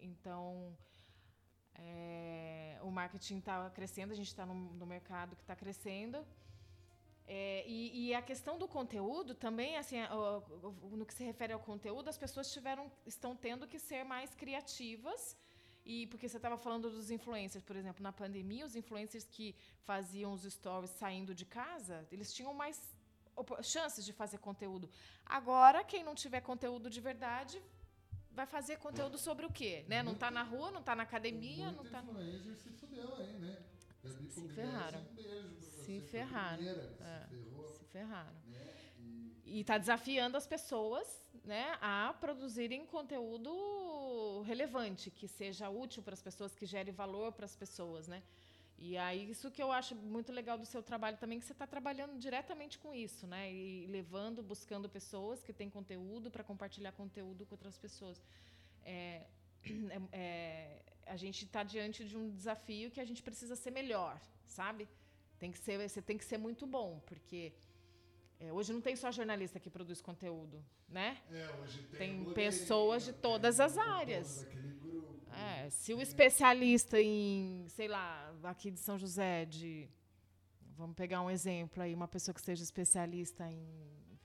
Então, 0.00 0.74
é, 1.74 2.78
o 2.82 2.90
marketing 2.90 3.38
está 3.38 3.70
crescendo, 3.70 4.12
a 4.12 4.16
gente 4.16 4.28
está 4.28 4.44
no, 4.46 4.86
mercado 4.86 5.36
que 5.36 5.42
está 5.42 5.56
crescendo. 5.56 6.24
É, 7.26 7.64
e, 7.66 8.08
e, 8.08 8.14
a 8.14 8.20
questão 8.20 8.58
do 8.58 8.66
conteúdo 8.66 9.34
também, 9.34 9.76
assim, 9.76 9.98
no 10.90 11.06
que 11.06 11.14
se 11.14 11.22
refere 11.22 11.52
ao 11.52 11.60
conteúdo, 11.60 12.08
as 12.08 12.18
pessoas 12.18 12.52
tiveram, 12.52 12.90
estão 13.06 13.36
tendo 13.36 13.68
que 13.68 13.78
ser 13.78 14.04
mais 14.04 14.34
criativas. 14.34 15.36
E 15.84 16.06
porque 16.08 16.28
você 16.28 16.36
estava 16.36 16.58
falando 16.58 16.90
dos 16.90 17.10
influencers, 17.10 17.64
por 17.64 17.76
exemplo, 17.76 18.02
na 18.02 18.12
pandemia, 18.12 18.66
os 18.66 18.76
influencers 18.76 19.24
que 19.24 19.54
faziam 19.82 20.32
os 20.32 20.42
stories 20.42 20.90
saindo 20.90 21.34
de 21.34 21.46
casa, 21.46 22.06
eles 22.12 22.32
tinham 22.34 22.52
mais 22.52 22.78
chances 23.62 24.04
de 24.04 24.12
fazer 24.12 24.38
conteúdo. 24.38 24.90
Agora, 25.24 25.82
quem 25.84 26.04
não 26.04 26.14
tiver 26.14 26.40
conteúdo 26.40 26.90
de 26.90 27.00
verdade 27.00 27.62
vai 28.32 28.46
fazer 28.46 28.78
conteúdo 28.78 29.18
sobre 29.18 29.44
o 29.46 29.52
quê? 29.52 29.84
Né? 29.88 30.02
Não 30.02 30.12
está 30.12 30.30
na 30.30 30.42
rua, 30.42 30.70
não 30.70 30.80
está 30.80 30.94
na 30.94 31.02
academia, 31.02 31.70
não 31.72 31.84
está. 31.84 32.02
se 32.02 32.70
fudeu 32.70 33.14
aí, 33.16 33.38
né? 33.38 33.58
Se 34.28 34.48
ferraram. 34.48 35.00
Um 35.00 35.14
beijo 35.14 35.60
se 35.84 36.00
ferraram. 36.00 36.62
É. 36.62 37.26
Se, 37.28 37.78
se 37.78 37.84
ferraram. 37.86 38.32
Né? 38.46 38.74
E 39.44 39.60
está 39.60 39.76
desafiando 39.76 40.36
as 40.36 40.46
pessoas 40.46 41.20
né, 41.44 41.76
a 41.80 42.14
produzirem 42.20 42.86
conteúdo 42.86 44.42
relevante, 44.42 45.10
que 45.10 45.26
seja 45.26 45.68
útil 45.68 46.02
para 46.02 46.14
as 46.14 46.22
pessoas, 46.22 46.54
que 46.54 46.66
gere 46.66 46.90
valor 46.90 47.32
para 47.32 47.44
as 47.44 47.56
pessoas. 47.56 48.06
Né? 48.06 48.22
E 48.80 48.96
aí, 48.96 49.30
isso 49.30 49.50
que 49.50 49.62
eu 49.62 49.70
acho 49.70 49.94
muito 49.94 50.32
legal 50.32 50.56
do 50.56 50.64
seu 50.64 50.82
trabalho 50.82 51.18
também, 51.18 51.38
que 51.38 51.44
você 51.44 51.52
está 51.52 51.66
trabalhando 51.66 52.18
diretamente 52.18 52.78
com 52.78 52.94
isso, 52.94 53.26
né? 53.26 53.52
E 53.52 53.86
levando, 53.86 54.42
buscando 54.42 54.88
pessoas 54.88 55.42
que 55.42 55.52
têm 55.52 55.68
conteúdo 55.68 56.30
para 56.30 56.42
compartilhar 56.42 56.92
conteúdo 56.92 57.44
com 57.44 57.54
outras 57.54 57.76
pessoas. 57.76 58.22
É, 58.82 59.26
é, 59.90 60.00
é, 60.12 60.82
a 61.04 61.16
gente 61.16 61.44
está 61.44 61.62
diante 61.62 62.04
de 62.04 62.16
um 62.16 62.30
desafio 62.30 62.90
que 62.90 63.00
a 63.00 63.04
gente 63.04 63.22
precisa 63.22 63.54
ser 63.54 63.70
melhor, 63.70 64.18
sabe? 64.46 64.88
Tem 65.38 65.52
que 65.52 65.58
ser, 65.58 65.76
você 65.86 66.00
tem 66.00 66.16
que 66.16 66.24
ser 66.24 66.38
muito 66.38 66.66
bom, 66.66 67.02
porque 67.04 67.52
é, 68.38 68.50
hoje 68.50 68.72
não 68.72 68.80
tem 68.80 68.96
só 68.96 69.12
jornalista 69.12 69.60
que 69.60 69.68
produz 69.68 70.00
conteúdo, 70.00 70.64
né? 70.88 71.18
É, 71.30 71.50
hoje 71.60 71.82
tem, 71.98 72.24
tem 72.24 72.32
pessoas 72.32 73.04
de 73.04 73.12
todas 73.12 73.60
as 73.60 73.76
áreas. 73.76 74.46
É, 75.50 75.70
se 75.70 75.92
o 75.92 76.00
especialista 76.00 77.00
em, 77.00 77.66
sei 77.68 77.88
lá, 77.88 78.34
aqui 78.44 78.70
de 78.70 78.80
São 78.80 78.98
José, 78.98 79.44
de 79.44 79.88
vamos 80.76 80.96
pegar 80.96 81.20
um 81.20 81.30
exemplo 81.30 81.82
aí, 81.82 81.94
uma 81.94 82.08
pessoa 82.08 82.34
que 82.34 82.40
seja 82.40 82.62
especialista 82.62 83.44
em, 83.50 83.64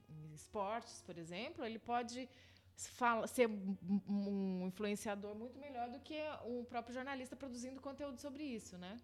em 0.10 0.34
esportes, 0.34 1.02
por 1.02 1.18
exemplo, 1.18 1.66
ele 1.66 1.80
pode 1.80 2.30
fala, 2.76 3.28
ser 3.28 3.48
um 3.48 4.68
influenciador 4.68 5.34
muito 5.36 5.58
melhor 5.60 5.90
do 5.90 6.00
que 6.00 6.20
o 6.46 6.64
próprio 6.66 6.94
jornalista 6.94 7.36
produzindo 7.36 7.82
conteúdo 7.82 8.20
sobre 8.20 8.44
isso, 8.44 8.78
né? 8.78 8.98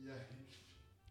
E 0.00 0.10
aí 0.10 0.44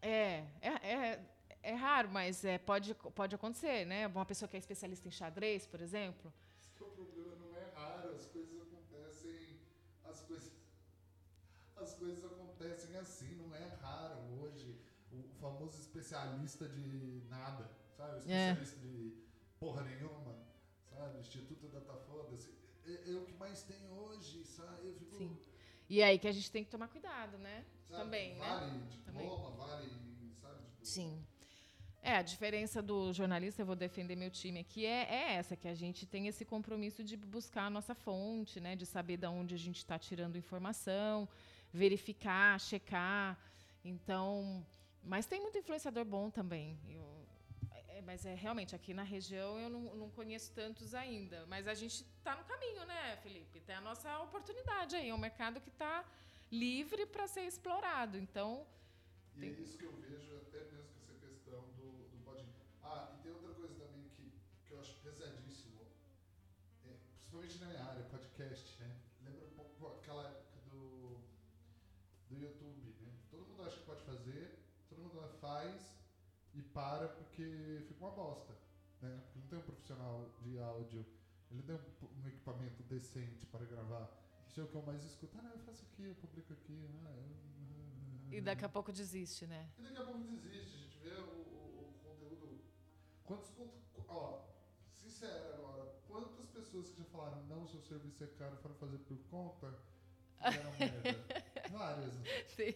é, 0.04 0.44
é, 0.60 0.68
é, 0.82 1.24
é 1.62 1.74
raro, 1.74 2.10
mas 2.10 2.44
é, 2.44 2.58
pode, 2.58 2.94
pode 2.94 3.34
acontecer, 3.34 3.86
né? 3.86 4.06
Uma 4.06 4.26
pessoa 4.26 4.46
que 4.46 4.54
é 4.54 4.58
especialista 4.58 5.08
em 5.08 5.10
xadrez, 5.10 5.66
por 5.66 5.80
exemplo. 5.80 6.30
Esse 6.58 6.82
é 6.82 6.86
o 6.86 6.90
problema, 6.90 7.34
não 7.36 7.56
é 7.56 7.64
raro, 7.74 8.14
as 8.14 8.26
coisas 8.26 8.60
acontecem, 8.60 9.58
as 10.04 10.20
coisas, 10.20 10.52
as 11.84 11.94
coisas 11.94 12.24
acontecem 12.24 12.96
assim, 12.96 13.34
não 13.36 13.54
é 13.54 13.66
raro 13.80 14.18
hoje. 14.40 14.74
O 15.12 15.22
famoso 15.40 15.78
especialista 15.78 16.68
de 16.68 17.22
nada, 17.28 17.70
sabe? 17.96 18.26
O 18.26 18.30
é. 18.30 18.52
especialista 18.52 18.76
é. 18.76 18.88
de 18.88 19.12
porra 19.60 19.82
nenhuma, 19.82 20.34
sabe? 20.90 21.20
Instituto 21.20 21.68
Datafoda, 21.68 22.34
é, 22.86 23.10
é 23.10 23.14
o 23.14 23.24
que 23.24 23.34
mais 23.34 23.62
tem 23.62 23.88
hoje, 23.90 24.44
sabe? 24.44 24.88
Eu 24.88 24.94
fico... 24.94 25.16
Sim. 25.16 25.38
E 25.88 26.02
aí 26.02 26.18
que 26.18 26.26
a 26.26 26.32
gente 26.32 26.50
tem 26.50 26.64
que 26.64 26.70
tomar 26.70 26.88
cuidado, 26.88 27.36
né? 27.38 27.64
Sabe, 27.88 28.02
Também, 28.02 28.38
vale 28.38 28.72
né? 28.72 28.86
diploma, 28.90 29.50
Também. 29.50 29.68
vale, 29.68 29.90
sabe? 30.40 30.62
Tipo... 30.62 30.86
Sim. 30.86 31.24
É, 32.02 32.16
a 32.16 32.22
diferença 32.22 32.82
do 32.82 33.12
jornalista, 33.12 33.62
eu 33.62 33.66
vou 33.66 33.76
defender 33.76 34.16
meu 34.16 34.30
time 34.30 34.60
aqui, 34.60 34.84
é, 34.84 35.06
é, 35.08 35.32
essa, 35.34 35.56
que 35.56 35.68
a 35.68 35.74
gente 35.74 36.04
tem 36.06 36.26
esse 36.28 36.44
compromisso 36.44 37.04
de 37.04 37.16
buscar 37.16 37.66
a 37.66 37.70
nossa 37.70 37.94
fonte, 37.94 38.60
né? 38.60 38.74
De 38.74 38.84
saber 38.84 39.16
de 39.16 39.26
onde 39.26 39.54
a 39.54 39.58
gente 39.58 39.78
está 39.78 39.98
tirando 39.98 40.36
informação, 40.36 41.28
verificar, 41.74 42.58
checar. 42.60 43.36
Então, 43.84 44.64
mas 45.02 45.26
tem 45.26 45.40
muito 45.40 45.58
influenciador 45.58 46.04
bom 46.04 46.30
também. 46.30 46.78
Eu, 46.88 47.04
é, 47.88 48.00
mas 48.00 48.24
é 48.24 48.34
realmente 48.34 48.76
aqui 48.76 48.94
na 48.94 49.02
região 49.02 49.58
eu 49.58 49.68
não, 49.68 49.80
não 49.96 50.10
conheço 50.10 50.52
tantos 50.52 50.94
ainda. 50.94 51.44
Mas 51.46 51.66
a 51.66 51.74
gente 51.74 52.06
está 52.18 52.36
no 52.36 52.44
caminho, 52.44 52.86
né, 52.86 53.16
Felipe? 53.22 53.60
Tem 53.60 53.74
a 53.74 53.80
nossa 53.80 54.20
oportunidade 54.20 54.94
aí, 54.94 55.08
é 55.08 55.14
um 55.14 55.18
mercado 55.18 55.60
que 55.60 55.68
está 55.68 56.04
livre 56.50 57.04
para 57.06 57.26
ser 57.26 57.42
explorado. 57.42 58.16
Então. 58.16 58.64
E 59.36 59.40
tem... 59.40 59.48
é 59.50 59.52
isso 59.52 59.76
que 59.76 59.84
eu 59.84 59.92
vejo 59.96 60.36
até 60.36 60.60
mesmo 60.70 60.88
com 60.94 61.00
essa 61.00 61.26
questão 61.26 61.60
do, 61.76 61.86
do 62.08 62.24
pode. 62.24 62.46
Ah, 62.84 63.16
e 63.18 63.22
tem 63.22 63.32
outra 63.32 63.52
coisa 63.52 63.74
também 63.74 64.08
que, 64.14 64.32
que 64.64 64.72
eu 64.72 64.80
acho 64.80 64.94
pesadíssimo, 65.02 65.80
é, 66.86 66.92
principalmente 67.16 67.58
na 67.58 67.66
minha 67.66 67.84
área, 67.84 68.04
podcast, 68.04 68.80
né? 68.80 68.94
Faz 75.44 75.94
e 76.54 76.62
para 76.62 77.08
porque 77.08 77.84
fica 77.86 78.04
uma 78.04 78.10
bosta, 78.10 78.54
né? 79.02 79.20
Porque 79.24 79.38
não 79.38 79.46
tem 79.48 79.58
um 79.58 79.62
profissional 79.62 80.30
de 80.40 80.58
áudio, 80.58 81.04
ele 81.50 81.60
não 81.60 81.66
tem 81.66 81.76
um, 81.76 82.22
um 82.22 82.28
equipamento 82.28 82.82
decente 82.84 83.44
para 83.46 83.64
gravar 83.66 84.10
isso 84.48 84.60
é 84.60 84.64
o 84.64 84.68
que 84.68 84.76
eu 84.76 84.82
mais 84.82 85.02
escuto. 85.04 85.36
Ah, 85.36 85.42
não, 85.42 85.50
eu 85.50 85.58
faço 85.58 85.84
aqui, 85.84 86.04
eu 86.04 86.14
publico 86.14 86.52
aqui. 86.52 86.88
Ah, 87.04 87.16
eu... 88.30 88.38
E 88.38 88.40
daqui 88.40 88.64
a 88.64 88.68
pouco 88.68 88.92
desiste, 88.92 89.48
né? 89.48 89.68
E 89.76 89.82
daqui 89.82 89.98
a 89.98 90.04
pouco 90.04 90.20
desiste. 90.20 90.76
A 90.76 90.78
gente 90.78 90.98
vê 90.98 91.10
o, 91.10 91.24
o, 91.24 91.90
o 91.90 92.04
conteúdo. 92.04 92.60
Quantos. 93.24 93.50
Ó, 94.06 94.44
sincero 94.92 95.54
agora, 95.54 95.92
quantas 96.06 96.46
pessoas 96.46 96.88
que 96.88 96.98
já 96.98 97.04
falaram 97.06 97.42
não, 97.46 97.66
seu 97.66 97.80
serviço 97.80 98.22
é 98.22 98.28
caro, 98.28 98.56
foram 98.58 98.76
fazer 98.76 98.98
por 98.98 99.18
conta 99.28 99.76
fizeram 100.44 100.72
merda. 100.78 101.24
Várias. 101.70 102.14
Sim, 102.48 102.74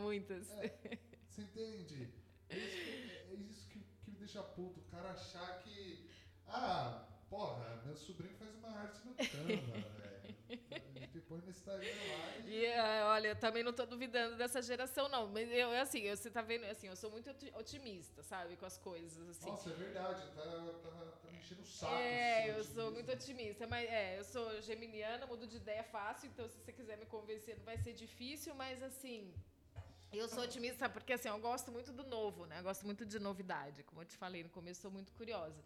muitas. 0.00 0.50
É, 0.52 0.98
você 1.32 1.42
entende? 1.42 2.12
É 2.50 2.56
isso, 2.58 2.76
que, 2.76 3.32
é 3.32 3.34
isso 3.34 3.68
que, 3.68 3.78
que 4.04 4.10
me 4.10 4.18
deixa 4.18 4.42
puto. 4.42 4.80
O 4.80 4.84
cara 4.84 5.12
achar 5.12 5.62
que. 5.62 6.10
Ah, 6.46 7.08
porra, 7.30 7.80
meu 7.86 7.96
sobrinho 7.96 8.36
faz 8.36 8.54
uma 8.56 8.68
arte 8.68 9.00
no 9.06 9.14
Canva, 9.14 9.78
velho. 9.98 10.12
Depois 11.14 11.42
no 11.44 11.50
Instagram 11.50 11.88
lá 11.88 12.38
e... 12.46 12.66
uh, 12.66 13.06
olha, 13.06 13.28
eu 13.28 13.36
também 13.36 13.62
não 13.62 13.72
tô 13.72 13.86
duvidando 13.86 14.36
dessa 14.36 14.60
geração, 14.60 15.08
não. 15.08 15.26
Mas 15.28 15.50
eu, 15.50 15.70
assim, 15.72 16.00
eu, 16.00 16.14
você 16.16 16.30
tá 16.30 16.42
vendo, 16.42 16.64
assim, 16.64 16.88
eu 16.88 16.96
sou 16.96 17.10
muito 17.10 17.30
otimista, 17.54 18.22
sabe, 18.22 18.56
com 18.56 18.66
as 18.66 18.76
coisas, 18.76 19.28
assim. 19.30 19.48
Nossa, 19.48 19.70
é 19.70 19.74
verdade, 19.74 20.26
tá, 20.34 20.42
tá, 20.42 20.90
tá 21.22 21.30
me 21.30 21.38
enchendo 21.38 21.62
o 21.62 21.66
saco. 21.66 21.94
É, 21.94 22.50
eu 22.50 22.56
otimismo. 22.56 22.74
sou 22.74 22.90
muito 22.90 23.12
otimista, 23.12 23.66
mas 23.66 23.88
é, 23.88 24.18
eu 24.18 24.24
sou 24.24 24.60
geminiana, 24.60 25.26
mudo 25.26 25.46
de 25.46 25.56
ideia 25.56 25.84
fácil, 25.84 26.28
então 26.28 26.46
se 26.46 26.58
você 26.58 26.72
quiser 26.72 26.98
me 26.98 27.06
convencer 27.06 27.56
não 27.56 27.64
vai 27.64 27.78
ser 27.78 27.94
difícil, 27.94 28.54
mas 28.54 28.82
assim... 28.82 29.32
Eu 30.12 30.28
sou 30.28 30.42
otimista 30.44 30.88
porque 30.88 31.14
assim, 31.14 31.28
eu 31.28 31.38
gosto 31.38 31.72
muito 31.72 31.90
do 31.90 32.04
novo, 32.04 32.44
né? 32.44 32.58
Eu 32.58 32.62
gosto 32.64 32.84
muito 32.84 33.06
de 33.06 33.18
novidade. 33.18 33.82
Como 33.82 34.02
eu 34.02 34.04
te 34.04 34.16
falei 34.16 34.42
no 34.42 34.50
começo, 34.50 34.82
sou 34.82 34.90
muito 34.90 35.12
curiosa. 35.12 35.64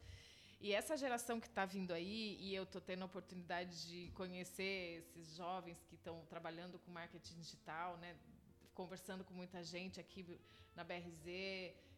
E 0.61 0.73
essa 0.73 0.97
geração 0.97 1.41
que 1.41 1.49
está 1.49 1.65
vindo 1.67 1.93
aí, 1.93 2.39
e 2.41 2.55
eu 2.55 2.63
estou 2.63 2.81
tendo 2.81 3.03
a 3.03 3.07
oportunidade 3.07 3.89
de 3.89 4.11
conhecer 4.13 4.99
esses 5.01 5.35
jovens 5.37 5.85
que 5.89 5.97
estão 5.97 6.25
trabalhando 6.27 6.79
com 6.79 6.91
marketing 6.91 7.35
digital, 7.35 7.97
né? 7.99 8.17
conversando 8.73 9.25
com 9.25 9.35
muita 9.35 9.63
gente 9.65 9.99
aqui 9.99 10.39
na 10.75 10.85
BRZ, 10.85 11.27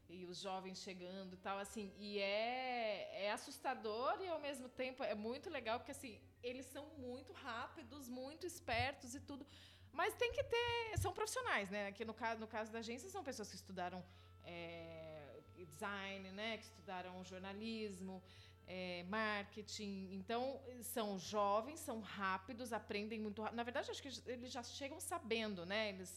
e 0.09 0.25
os 0.25 0.39
jovens 0.41 0.79
chegando 0.79 1.35
e 1.35 1.37
tal, 1.37 1.59
assim, 1.59 1.93
e 1.99 2.19
é, 2.19 3.27
é 3.27 3.33
assustador 3.33 4.17
e 4.23 4.29
ao 4.29 4.41
mesmo 4.41 4.69
tempo 4.69 5.03
é 5.05 5.15
muito 5.15 5.51
legal, 5.51 5.79
porque 5.79 5.93
assim, 5.93 6.19
eles 6.43 6.65
são 6.67 6.87
muito 6.97 7.33
rápidos, 7.33 8.09
muito 8.09 8.47
espertos 8.47 9.15
e 9.15 9.21
tudo, 9.21 9.47
mas 9.99 10.15
tem 10.15 10.31
que 10.37 10.45
ter, 10.45 10.97
são 11.05 11.13
profissionais, 11.13 11.69
né? 11.75 11.81
Aqui 11.89 12.05
no 12.11 12.15
caso, 12.15 12.39
no 12.45 12.47
caso 12.57 12.71
da 12.75 12.79
agência, 12.79 13.09
são 13.15 13.23
pessoas 13.31 13.49
que 13.51 13.57
estudaram 13.57 14.01
é, 14.45 15.41
design, 15.57 16.31
né? 16.41 16.51
Que 16.59 16.67
estudaram 16.71 17.25
jornalismo, 17.25 18.23
é, 18.69 19.03
marketing. 19.09 19.95
Então, 20.19 20.43
são 20.95 21.19
jovens, 21.19 21.81
são 21.81 21.99
rápidos, 22.01 22.73
aprendem 22.73 23.19
muito 23.27 23.43
rápido. 23.43 23.57
Na 23.57 23.65
verdade, 23.65 23.91
acho 23.91 24.01
que 24.01 24.13
eles 24.35 24.53
já 24.53 24.63
chegam 24.63 25.01
sabendo, 25.01 25.67
né? 25.67 25.89
Eles 25.89 26.13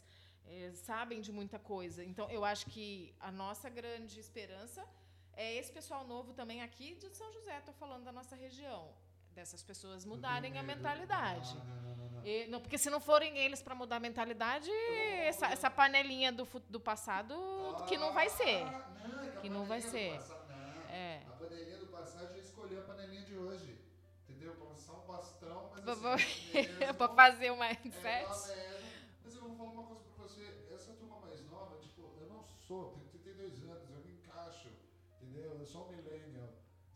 é, 0.46 0.72
sabem 0.74 1.20
de 1.20 1.32
muita 1.32 1.58
coisa. 1.58 2.04
Então, 2.04 2.30
eu 2.30 2.46
acho 2.46 2.68
que 2.68 2.88
a 3.20 3.32
nossa 3.32 3.68
grande 3.68 4.20
esperança 4.20 4.88
é 5.34 5.56
esse 5.56 5.72
pessoal 5.72 6.06
novo 6.06 6.34
também 6.34 6.62
aqui 6.62 6.94
de 7.02 7.10
São 7.16 7.32
José, 7.34 7.58
estou 7.58 7.74
falando 7.74 8.04
da 8.04 8.12
nossa 8.12 8.36
região. 8.36 8.84
Dessas 9.34 9.64
pessoas 9.64 10.06
mudarem 10.06 10.58
a 10.58 10.64
mentalidade. 10.64 11.56
Não, 11.56 11.66
não, 11.66 12.10
não, 12.12 12.26
e, 12.26 12.48
não, 12.48 12.60
porque 12.60 12.78
se 12.78 12.90
não 12.90 13.00
forem 13.00 13.38
eles 13.38 13.62
para 13.62 13.74
mudar 13.74 13.96
a 13.96 14.00
mentalidade, 14.00 14.70
essa, 15.24 15.48
essa 15.48 15.70
panelinha 15.70 16.32
do, 16.32 16.46
do 16.70 16.80
passado 16.80 17.36
que 17.88 17.98
não 17.98 18.14
vai 18.14 18.30
ser. 18.30 18.64
Ah, 18.64 19.40
que 19.42 19.50
não 19.50 19.66
vai 19.66 19.82
ser. 19.82 20.20
É. 20.90 21.22
A 21.28 21.32
panelinha 21.32 21.78
do 21.78 21.88
passado 21.88 22.38
escolheu 22.38 22.80
a 22.82 22.84
panelinha 22.84 23.24
de 23.24 23.36
hoje. 23.38 23.80
Entendeu? 24.28 24.54
Pra 24.56 24.66
passar 24.68 24.94
um 24.94 25.08
bastão, 25.08 25.72
mas 25.72 25.88
assim, 25.88 26.94
pra 26.98 27.08
fazer 27.16 27.52
o 27.52 27.58
mindset. 27.58 28.52
É, 28.52 28.82
mas 29.24 29.36
eu 29.36 29.42
vou 29.42 29.56
falar 29.56 29.72
uma 29.72 29.84
coisa 29.84 30.02
pra 30.04 30.24
você. 30.24 30.68
Essa 30.74 30.94
turma 30.94 31.20
mais 31.20 31.42
nova, 31.50 31.78
tipo, 31.78 32.02
eu 32.20 32.28
não 32.28 32.44
sou, 32.68 32.94
tenho 32.94 33.08
32 33.24 33.64
anos, 33.64 33.90
eu 33.90 34.04
me 34.04 34.12
encaixo. 34.14 34.70
Entendeu? 35.22 35.58
Eu 35.58 35.66
sou 35.66 35.88
um 35.88 35.92
millennial, 35.92 36.50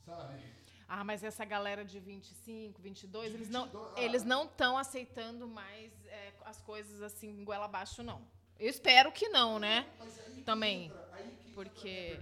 sabe? 0.06 0.55
Ah, 0.88 1.04
mas 1.04 1.24
essa 1.24 1.44
galera 1.44 1.84
de 1.84 2.00
25, 2.00 2.82
22, 2.82 3.30
de 3.30 3.36
eles 3.36 3.48
22, 3.48 3.74
não 3.74 3.86
ah, 3.96 4.02
eles 4.02 4.24
não 4.24 4.44
estão 4.46 4.78
aceitando 4.78 5.48
mais 5.48 5.92
é, 6.06 6.34
as 6.46 6.62
coisas 6.62 7.02
assim, 7.02 7.44
goela 7.44 7.66
abaixo, 7.66 8.04
não. 8.04 8.22
Eu 8.60 8.70
espero 8.70 9.12
que 9.12 9.28
não, 9.30 9.60
né? 9.60 9.86
Aí 10.00 10.44
Também. 10.44 10.86
Entra, 10.86 11.10
aí 11.14 11.36
que 11.42 11.52
porque. 11.54 12.20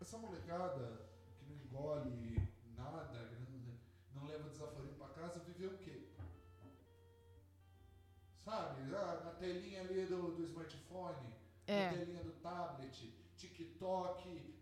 Essa 0.00 0.16
molecada 0.16 1.08
engole 1.50 2.48
nada, 2.76 3.30
não 4.14 4.26
leva 4.26 4.48
desaforo 4.48 4.88
para 4.98 5.08
casa, 5.08 5.40
viveu 5.40 5.70
o 5.70 5.78
quê? 5.78 6.08
Sabe? 8.44 8.94
Ah, 8.94 9.20
na 9.24 9.30
telinha 9.32 9.80
ali 9.80 10.06
do, 10.06 10.36
do 10.36 10.44
smartphone, 10.44 11.34
é. 11.66 11.90
na 11.90 11.98
telinha 11.98 12.22
do 12.22 12.32
tablet, 12.40 13.12
TikTok, 13.36 14.57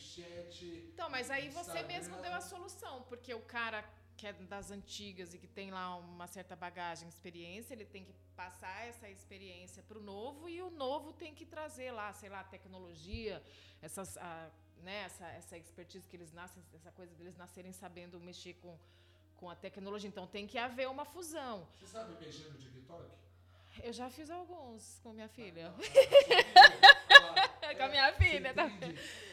Snapchat. 0.00 0.64
Então, 0.92 1.10
mas 1.10 1.30
aí 1.30 1.48
Instagram. 1.48 1.72
você 1.72 1.82
mesmo 1.82 2.16
deu 2.20 2.32
a 2.32 2.40
solução, 2.40 3.02
porque 3.02 3.32
o 3.34 3.40
cara 3.40 3.84
que 4.16 4.26
é 4.26 4.32
das 4.32 4.70
antigas 4.70 5.32
e 5.32 5.38
que 5.38 5.46
tem 5.46 5.70
lá 5.70 5.96
uma 5.96 6.26
certa 6.26 6.54
bagagem, 6.54 7.08
experiência, 7.08 7.72
ele 7.72 7.86
tem 7.86 8.04
que 8.04 8.12
passar 8.36 8.86
essa 8.86 9.08
experiência 9.08 9.82
para 9.82 9.98
o 9.98 10.02
novo 10.02 10.48
e 10.48 10.60
o 10.60 10.70
novo 10.70 11.12
tem 11.12 11.34
que 11.34 11.46
trazer 11.46 11.90
lá, 11.90 12.12
sei 12.12 12.28
lá, 12.28 12.44
tecnologia, 12.44 13.42
essas. 13.80 14.16
A, 14.18 14.50
né, 14.82 15.02
essa, 15.04 15.26
essa 15.26 15.58
expertise 15.58 16.08
que 16.08 16.16
eles 16.16 16.32
nascem, 16.32 16.62
essa 16.74 16.90
coisa 16.92 17.14
deles 17.14 17.36
nascerem 17.36 17.70
sabendo 17.70 18.18
mexer 18.18 18.54
com, 18.54 18.78
com 19.36 19.50
a 19.50 19.54
tecnologia. 19.54 20.08
Então 20.08 20.26
tem 20.26 20.46
que 20.46 20.56
haver 20.56 20.88
uma 20.88 21.04
fusão. 21.04 21.68
Você 21.78 21.86
sabe 21.86 22.14
mexer 22.18 22.48
no 22.48 22.58
TikTok? 22.58 23.10
Eu 23.82 23.92
já 23.92 24.08
fiz 24.08 24.30
alguns 24.30 24.98
com 25.02 25.12
minha 25.12 25.28
filha. 25.28 25.72
Ah, 25.76 26.89
com 27.76 27.82
a 27.82 27.88
minha 27.88 28.12
filha. 28.14 28.54
Tá? 28.54 28.70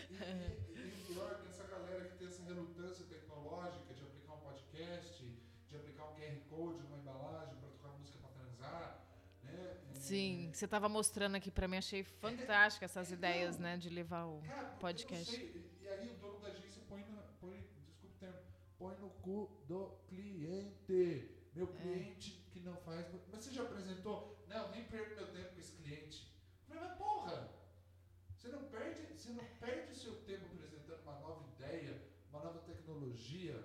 E, 0.09 0.79
e, 0.79 1.13
pior 1.13 1.41
que 1.41 1.49
essa 1.49 1.63
galera 1.67 2.05
que 2.05 2.17
tem 2.17 2.27
essa 2.27 2.41
relutância 2.43 3.05
tecnológica 3.05 3.93
de 3.93 4.01
aplicar 4.03 4.33
um 4.35 4.39
podcast, 4.39 5.23
de 5.69 5.75
aplicar 5.75 6.05
um 6.05 6.15
QR 6.15 6.39
Code 6.49 6.81
numa 6.83 6.97
embalagem 6.97 7.55
para 7.57 7.69
tocar 7.69 7.89
música 7.99 8.17
para 8.19 8.29
transar. 8.29 9.05
Né? 9.43 9.75
Sim, 9.93 10.49
você 10.53 10.65
estava 10.65 10.87
mostrando 10.87 11.35
aqui 11.35 11.51
para 11.51 11.67
mim, 11.67 11.77
achei 11.77 12.03
fantástico 12.03 12.85
essas 12.85 13.11
ideias, 13.11 13.59
né, 13.59 13.75
de 13.77 13.89
levar 13.89 14.25
o 14.25 14.41
cara, 14.41 14.69
podcast. 14.79 15.35
E 15.35 15.87
aí 15.87 16.09
o 16.09 16.13
dono 16.15 16.39
da 16.39 16.47
agência 16.47 16.81
põe, 16.87 17.01
na, 17.01 17.21
põe, 17.41 17.59
desculpe 17.75 18.07
o 18.07 18.19
termo, 18.19 18.39
põe 18.79 18.95
no 18.97 19.09
cu 19.09 19.51
do 19.67 19.89
cliente. 20.07 21.29
Meu 21.53 21.65
é. 21.65 21.81
cliente 21.81 22.45
é. 22.47 22.53
que 22.53 22.59
não 22.61 22.77
faz. 22.77 23.05
Mas 23.29 23.43
você 23.43 23.51
já 23.51 23.63
apresentou? 23.63 24.41
Não, 24.47 24.71
nem 24.71 24.85
perco 24.85 25.15
meu 25.15 25.27
tempo 25.27 25.53
com 25.53 25.59
esse 25.59 25.73
cliente. 25.73 26.31
Mas, 26.67 26.79
mas 26.79 26.97
porra! 26.97 27.57
Você 28.47 28.55
não 28.55 28.63
perde, 28.69 29.01
você 29.27 29.33
não 29.33 29.45
perde 29.59 29.93
seu 29.93 30.15
tempo 30.21 30.45
apresentando 30.45 31.01
uma 31.01 31.19
nova 31.19 31.43
ideia, 31.55 32.01
uma 32.29 32.41
nova 32.41 32.59
tecnologia. 32.59 33.55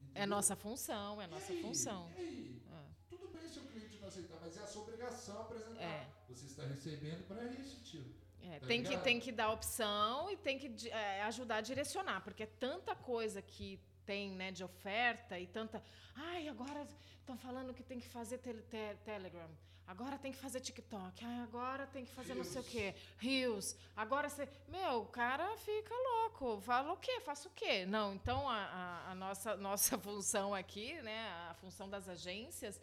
Entendeu? 0.00 0.22
É 0.22 0.26
nossa 0.26 0.56
função, 0.56 1.20
é 1.20 1.26
nossa 1.26 1.52
e 1.52 1.56
aí, 1.56 1.62
função. 1.62 2.10
E 2.16 2.20
aí? 2.20 2.62
Ah. 2.70 2.86
Tudo 3.10 3.28
bem 3.28 3.46
se 3.46 3.58
o 3.58 3.64
cliente 3.66 3.98
não 4.00 4.08
aceitar, 4.08 4.38
mas 4.40 4.56
é 4.56 4.62
a 4.62 4.66
sua 4.66 4.82
obrigação 4.82 5.42
apresentar. 5.42 5.82
É. 5.82 6.08
Você 6.28 6.46
está 6.46 6.64
recebendo 6.64 7.26
para 7.26 7.44
isso, 7.44 7.82
tio. 7.84 8.04
É, 8.40 8.58
tá 8.58 8.66
tem, 8.66 8.82
que, 8.82 8.96
tem 8.98 9.20
que 9.20 9.30
dar 9.30 9.50
opção 9.50 10.30
e 10.30 10.36
tem 10.36 10.58
que 10.58 10.88
é, 10.88 11.22
ajudar 11.24 11.56
a 11.56 11.60
direcionar, 11.60 12.22
porque 12.22 12.44
é 12.44 12.46
tanta 12.46 12.96
coisa 12.96 13.42
que 13.42 13.78
tem 14.06 14.32
né, 14.32 14.50
de 14.50 14.64
oferta 14.64 15.38
e 15.38 15.46
tanta. 15.46 15.82
Ai, 16.14 16.48
agora 16.48 16.88
estão 17.20 17.36
falando 17.36 17.74
que 17.74 17.82
tem 17.82 18.00
que 18.00 18.08
fazer 18.08 18.38
te 18.38 18.52
te 18.54 18.96
Telegram. 19.04 19.50
Agora 19.86 20.18
tem 20.18 20.32
que 20.32 20.38
fazer 20.38 20.60
TikTok. 20.60 21.24
Agora 21.42 21.86
tem 21.86 22.04
que 22.04 22.12
fazer 22.12 22.34
Rios. 22.34 22.46
não 22.46 22.52
sei 22.52 22.62
o 22.62 22.64
quê. 22.64 22.94
Rios. 23.18 23.76
Agora 23.96 24.28
você. 24.28 24.48
Meu, 24.68 25.02
o 25.02 25.06
cara 25.06 25.56
fica 25.58 25.94
louco. 25.94 26.60
Fala 26.60 26.92
o 26.92 26.96
quê? 26.96 27.20
Faça 27.20 27.48
o 27.48 27.52
quê? 27.52 27.84
Não, 27.84 28.14
então 28.14 28.48
a, 28.48 28.56
a, 28.56 29.10
a 29.10 29.14
nossa, 29.14 29.56
nossa 29.68 29.98
função 29.98 30.54
aqui, 30.54 31.00
né? 31.02 31.28
A 31.50 31.54
função 31.54 31.88
das 31.88 32.08
agências 32.08 32.80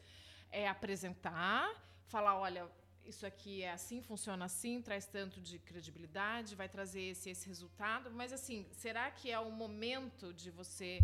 é 0.51 0.67
apresentar, 0.67 1.71
falar, 2.07 2.38
olha, 2.38 2.69
isso 3.05 3.25
aqui 3.25 3.63
é 3.63 3.71
assim, 3.71 4.01
funciona 4.01 4.45
assim, 4.45 4.81
traz 4.81 5.05
tanto 5.05 5.41
de 5.41 5.57
credibilidade, 5.57 6.55
vai 6.55 6.69
trazer 6.69 7.01
esse, 7.01 7.29
esse 7.31 7.47
resultado. 7.47 8.12
Mas, 8.12 8.31
assim, 8.31 8.67
será 8.71 9.09
que 9.09 9.31
é 9.31 9.39
o 9.39 9.51
momento 9.51 10.31
de 10.33 10.51
você 10.51 11.03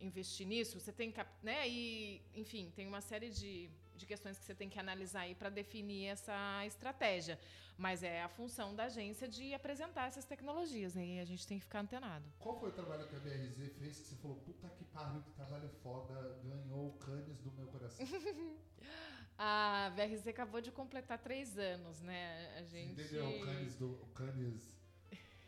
investir 0.00 0.46
nisso? 0.46 0.80
Você 0.80 0.92
tem, 0.92 1.14
né? 1.42 1.68
E, 1.68 2.20
enfim, 2.34 2.72
tem 2.74 2.86
uma 2.86 3.00
série 3.00 3.30
de, 3.30 3.70
de 4.00 4.06
questões 4.06 4.38
que 4.38 4.44
você 4.44 4.54
tem 4.54 4.68
que 4.68 4.78
analisar 4.78 5.20
aí 5.20 5.34
para 5.34 5.50
definir 5.50 6.06
essa 6.06 6.66
estratégia. 6.66 7.38
Mas 7.76 8.02
é 8.02 8.22
a 8.22 8.28
função 8.28 8.74
da 8.74 8.84
agência 8.84 9.28
de 9.28 9.54
apresentar 9.54 10.08
essas 10.08 10.24
tecnologias, 10.24 10.94
né? 10.94 11.06
E 11.06 11.20
a 11.20 11.24
gente 11.24 11.46
tem 11.46 11.58
que 11.58 11.64
ficar 11.64 11.80
antenado. 11.80 12.24
Qual 12.38 12.58
foi 12.58 12.70
o 12.70 12.72
trabalho 12.72 13.06
que 13.06 13.16
a 13.16 13.18
BRZ 13.20 13.72
fez 13.78 14.00
que 14.00 14.08
você 14.08 14.16
falou, 14.16 14.36
puta 14.38 14.68
que 14.70 14.84
pariu, 14.84 15.22
que 15.22 15.30
trabalho 15.30 15.68
foda, 15.82 16.38
ganhou 16.42 16.88
o 16.88 16.92
canis 16.98 17.38
do 17.40 17.52
meu 17.52 17.66
coração? 17.68 18.04
A 19.42 19.90
VRZ 19.96 20.26
acabou 20.26 20.60
de 20.60 20.70
completar 20.70 21.18
três 21.18 21.56
anos, 21.56 21.98
né? 22.02 22.58
A 22.58 22.62
gente... 22.62 22.92
Entendeu? 22.92 23.26
O 23.26 23.46
Canis, 23.46 23.74
do, 23.74 23.92
o 23.92 24.06
Canis 24.08 24.70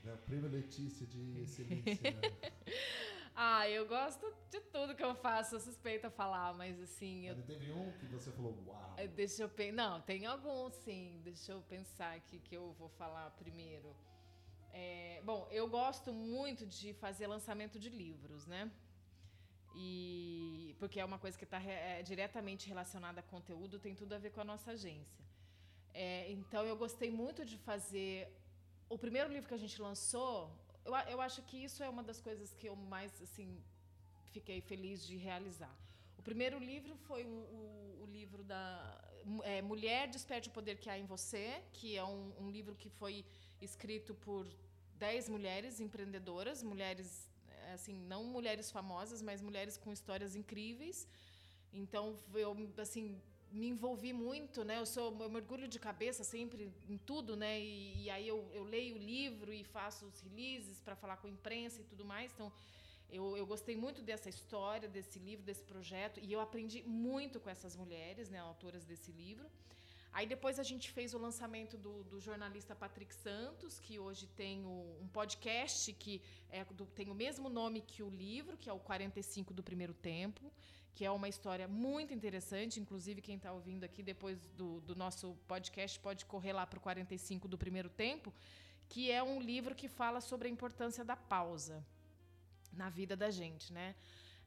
né? 0.02 0.16
Prêmio 0.26 0.50
Letícia 0.50 1.06
de 1.06 1.40
excelência. 1.42 2.10
Né? 2.10 2.20
ah, 3.34 3.68
eu 3.68 3.86
gosto 3.86 4.32
de 4.50 4.60
tudo 4.60 4.94
que 4.94 5.02
eu 5.02 5.14
faço, 5.14 5.50
sou 5.50 5.60
suspeita 5.60 6.08
a 6.08 6.10
falar, 6.10 6.52
mas 6.54 6.80
assim... 6.80 7.28
Mas 7.28 7.38
eu... 7.38 7.44
teve 7.44 7.72
um 7.72 7.90
que 7.92 8.06
você 8.06 8.30
falou, 8.30 8.62
uau! 8.66 8.94
É, 8.96 9.06
deixa 9.06 9.42
eu 9.42 9.48
pensar... 9.48 9.72
Não, 9.72 10.00
tem 10.00 10.26
alguns, 10.26 10.74
sim. 10.76 11.20
Deixa 11.24 11.52
eu 11.52 11.62
pensar 11.62 12.14
aqui 12.14 12.38
que 12.38 12.54
eu 12.54 12.72
vou 12.78 12.88
falar 12.90 13.30
primeiro. 13.32 13.96
É, 14.72 15.20
bom, 15.24 15.46
eu 15.50 15.68
gosto 15.68 16.12
muito 16.12 16.66
de 16.66 16.92
fazer 16.94 17.26
lançamento 17.26 17.78
de 17.78 17.88
livros, 17.88 18.46
né? 18.46 18.70
E 19.74 20.76
porque 20.78 21.00
é 21.00 21.04
uma 21.04 21.18
coisa 21.18 21.38
que 21.38 21.44
está 21.44 21.62
é, 21.62 22.02
diretamente 22.02 22.68
relacionada 22.68 23.20
a 23.20 23.22
conteúdo, 23.22 23.78
tem 23.78 23.94
tudo 23.94 24.14
a 24.14 24.18
ver 24.18 24.30
com 24.30 24.40
a 24.40 24.44
nossa 24.44 24.72
agência. 24.72 25.24
É, 25.94 26.30
então 26.30 26.64
eu 26.64 26.76
gostei 26.76 27.10
muito 27.10 27.44
de 27.44 27.56
fazer 27.58 28.30
o 28.88 28.98
primeiro 28.98 29.30
livro 29.32 29.48
que 29.48 29.54
a 29.54 29.64
gente 29.64 29.80
lançou. 29.80 30.50
Eu, 30.84 30.94
eu 31.14 31.20
acho 31.20 31.42
que 31.42 31.56
isso 31.66 31.82
é 31.82 31.88
uma 31.88 32.02
das 32.02 32.20
coisas 32.20 32.52
que 32.54 32.68
eu 32.68 32.76
mais 32.76 33.12
assim 33.22 33.48
fiquei 34.30 34.60
feliz 34.60 35.06
de 35.06 35.16
realizar. 35.16 35.74
O 36.18 36.22
primeiro 36.22 36.58
livro 36.58 36.94
foi 37.08 37.24
o, 37.24 37.28
o, 37.28 38.02
o 38.02 38.06
livro 38.06 38.42
da 38.44 38.64
é, 39.44 39.60
Mulher 39.62 40.08
Desperte 40.08 40.48
o 40.48 40.52
Poder 40.52 40.76
que 40.78 40.88
Há 40.90 40.98
em 40.98 41.04
Você, 41.04 41.62
que 41.72 41.96
é 41.96 42.04
um, 42.04 42.32
um 42.38 42.50
livro 42.50 42.74
que 42.74 42.88
foi 42.88 43.24
escrito 43.60 44.14
por 44.14 44.46
dez 44.94 45.28
mulheres 45.28 45.80
empreendedoras, 45.80 46.62
mulheres 46.62 47.28
assim 47.72 47.94
não 47.94 48.24
mulheres 48.24 48.70
famosas, 48.70 49.22
mas 49.22 49.40
mulheres 49.40 49.76
com 49.76 49.92
histórias 49.92 50.34
incríveis. 50.34 51.06
Então 51.72 52.18
eu 52.34 52.54
assim 52.80 53.20
me 53.52 53.68
envolvi 53.68 54.12
muito, 54.12 54.64
né? 54.64 54.78
Eu 54.78 54.86
sou 54.86 55.16
eu 55.20 55.30
mergulho 55.30 55.68
de 55.68 55.78
cabeça 55.78 56.24
sempre 56.24 56.72
em 56.88 56.98
tudo, 56.98 57.36
né? 57.36 57.60
E, 57.60 58.04
e 58.04 58.10
aí 58.10 58.26
eu, 58.26 58.48
eu, 58.52 58.64
leio 58.64 58.96
o 58.96 58.98
livro 58.98 59.52
e 59.52 59.62
faço 59.62 60.06
os 60.06 60.20
releases 60.20 60.80
para 60.80 60.96
falar 60.96 61.18
com 61.18 61.26
a 61.26 61.30
imprensa 61.30 61.80
e 61.80 61.84
tudo 61.84 62.04
mais. 62.04 62.32
Então 62.32 62.52
eu, 63.10 63.36
eu, 63.36 63.46
gostei 63.46 63.76
muito 63.76 64.00
dessa 64.00 64.28
história, 64.28 64.88
desse 64.88 65.18
livro, 65.18 65.44
desse 65.44 65.64
projeto, 65.64 66.18
e 66.20 66.32
eu 66.32 66.40
aprendi 66.40 66.82
muito 66.82 67.38
com 67.38 67.50
essas 67.50 67.76
mulheres, 67.76 68.30
né, 68.30 68.38
autoras 68.38 68.84
desse 68.84 69.12
livro. 69.12 69.46
Aí 70.12 70.26
depois 70.26 70.58
a 70.58 70.62
gente 70.62 70.90
fez 70.90 71.14
o 71.14 71.18
lançamento 71.18 71.76
do, 71.76 72.04
do 72.04 72.20
jornalista 72.20 72.74
Patrick 72.74 73.14
Santos, 73.14 73.78
que 73.78 73.98
hoje 73.98 74.26
tem 74.28 74.64
o, 74.64 74.98
um 75.00 75.08
podcast 75.08 75.92
que 75.94 76.22
é 76.50 76.64
do, 76.64 76.84
tem 76.86 77.10
o 77.10 77.14
mesmo 77.14 77.48
nome 77.48 77.80
que 77.80 78.02
o 78.02 78.10
livro, 78.10 78.56
que 78.56 78.68
é 78.68 78.72
o 78.72 78.78
45 78.78 79.54
do 79.54 79.62
Primeiro 79.62 79.94
Tempo, 79.94 80.52
que 80.94 81.04
é 81.04 81.10
uma 81.10 81.28
história 81.28 81.66
muito 81.66 82.12
interessante. 82.12 82.80
Inclusive, 82.80 83.20
quem 83.20 83.36
está 83.36 83.52
ouvindo 83.52 83.84
aqui 83.84 84.02
depois 84.02 84.38
do, 84.58 84.80
do 84.80 84.94
nosso 84.94 85.36
podcast 85.46 85.98
pode 86.00 86.24
correr 86.26 86.52
lá 86.52 86.66
para 86.66 86.78
o 86.78 86.82
45 86.82 87.48
do 87.48 87.58
Primeiro 87.58 87.88
Tempo, 87.88 88.32
que 88.88 89.10
é 89.10 89.22
um 89.22 89.40
livro 89.40 89.74
que 89.74 89.88
fala 89.88 90.20
sobre 90.20 90.48
a 90.48 90.50
importância 90.50 91.04
da 91.04 91.16
pausa 91.16 91.84
na 92.72 92.88
vida 92.88 93.16
da 93.16 93.30
gente, 93.30 93.72
né? 93.72 93.94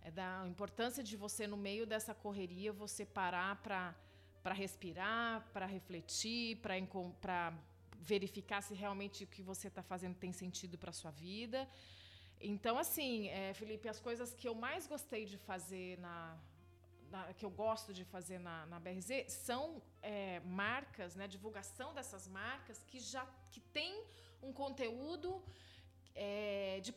É 0.01 0.11
da 0.11 0.45
importância 0.47 1.03
de 1.03 1.15
você 1.17 1.47
no 1.47 1.57
meio 1.57 1.85
dessa 1.85 2.13
correria 2.13 2.71
você 2.71 3.05
parar 3.05 3.55
para 3.61 3.95
para 4.43 4.53
respirar, 4.53 5.43
para 5.51 5.65
refletir, 5.65 6.57
para 6.57 7.51
verificar 7.99 8.61
se 8.61 8.75
realmente 8.75 9.23
o 9.23 9.27
que 9.27 9.41
você 9.41 9.69
está 9.69 9.81
fazendo 9.81 10.13
tem 10.13 10.31
sentido 10.31 10.77
para 10.77 10.91
sua 10.91 11.09
vida. 11.09 11.67
Então, 12.47 12.77
assim, 12.77 13.27
é, 13.29 13.53
Felipe, 13.55 13.89
as 13.89 13.99
coisas 13.99 14.33
que 14.33 14.47
eu 14.47 14.53
mais 14.53 14.85
gostei 14.85 15.25
de 15.25 15.35
fazer 15.35 15.97
na, 15.99 16.37
na 17.09 17.33
que 17.33 17.43
eu 17.43 17.49
gosto 17.49 17.91
de 17.91 18.03
fazer 18.03 18.39
na, 18.39 18.67
na 18.67 18.79
BRZ 18.79 19.25
são 19.29 19.81
é, 20.01 20.39
marcas, 20.41 21.15
né, 21.15 21.27
divulgação 21.27 21.93
dessas 21.93 22.27
marcas 22.27 22.83
que 22.83 22.99
já 22.99 23.25
que 23.51 23.59
tem 23.59 24.03
um 24.43 24.53
conteúdo 24.53 25.43
é, 26.13 26.79
de, 26.81 26.93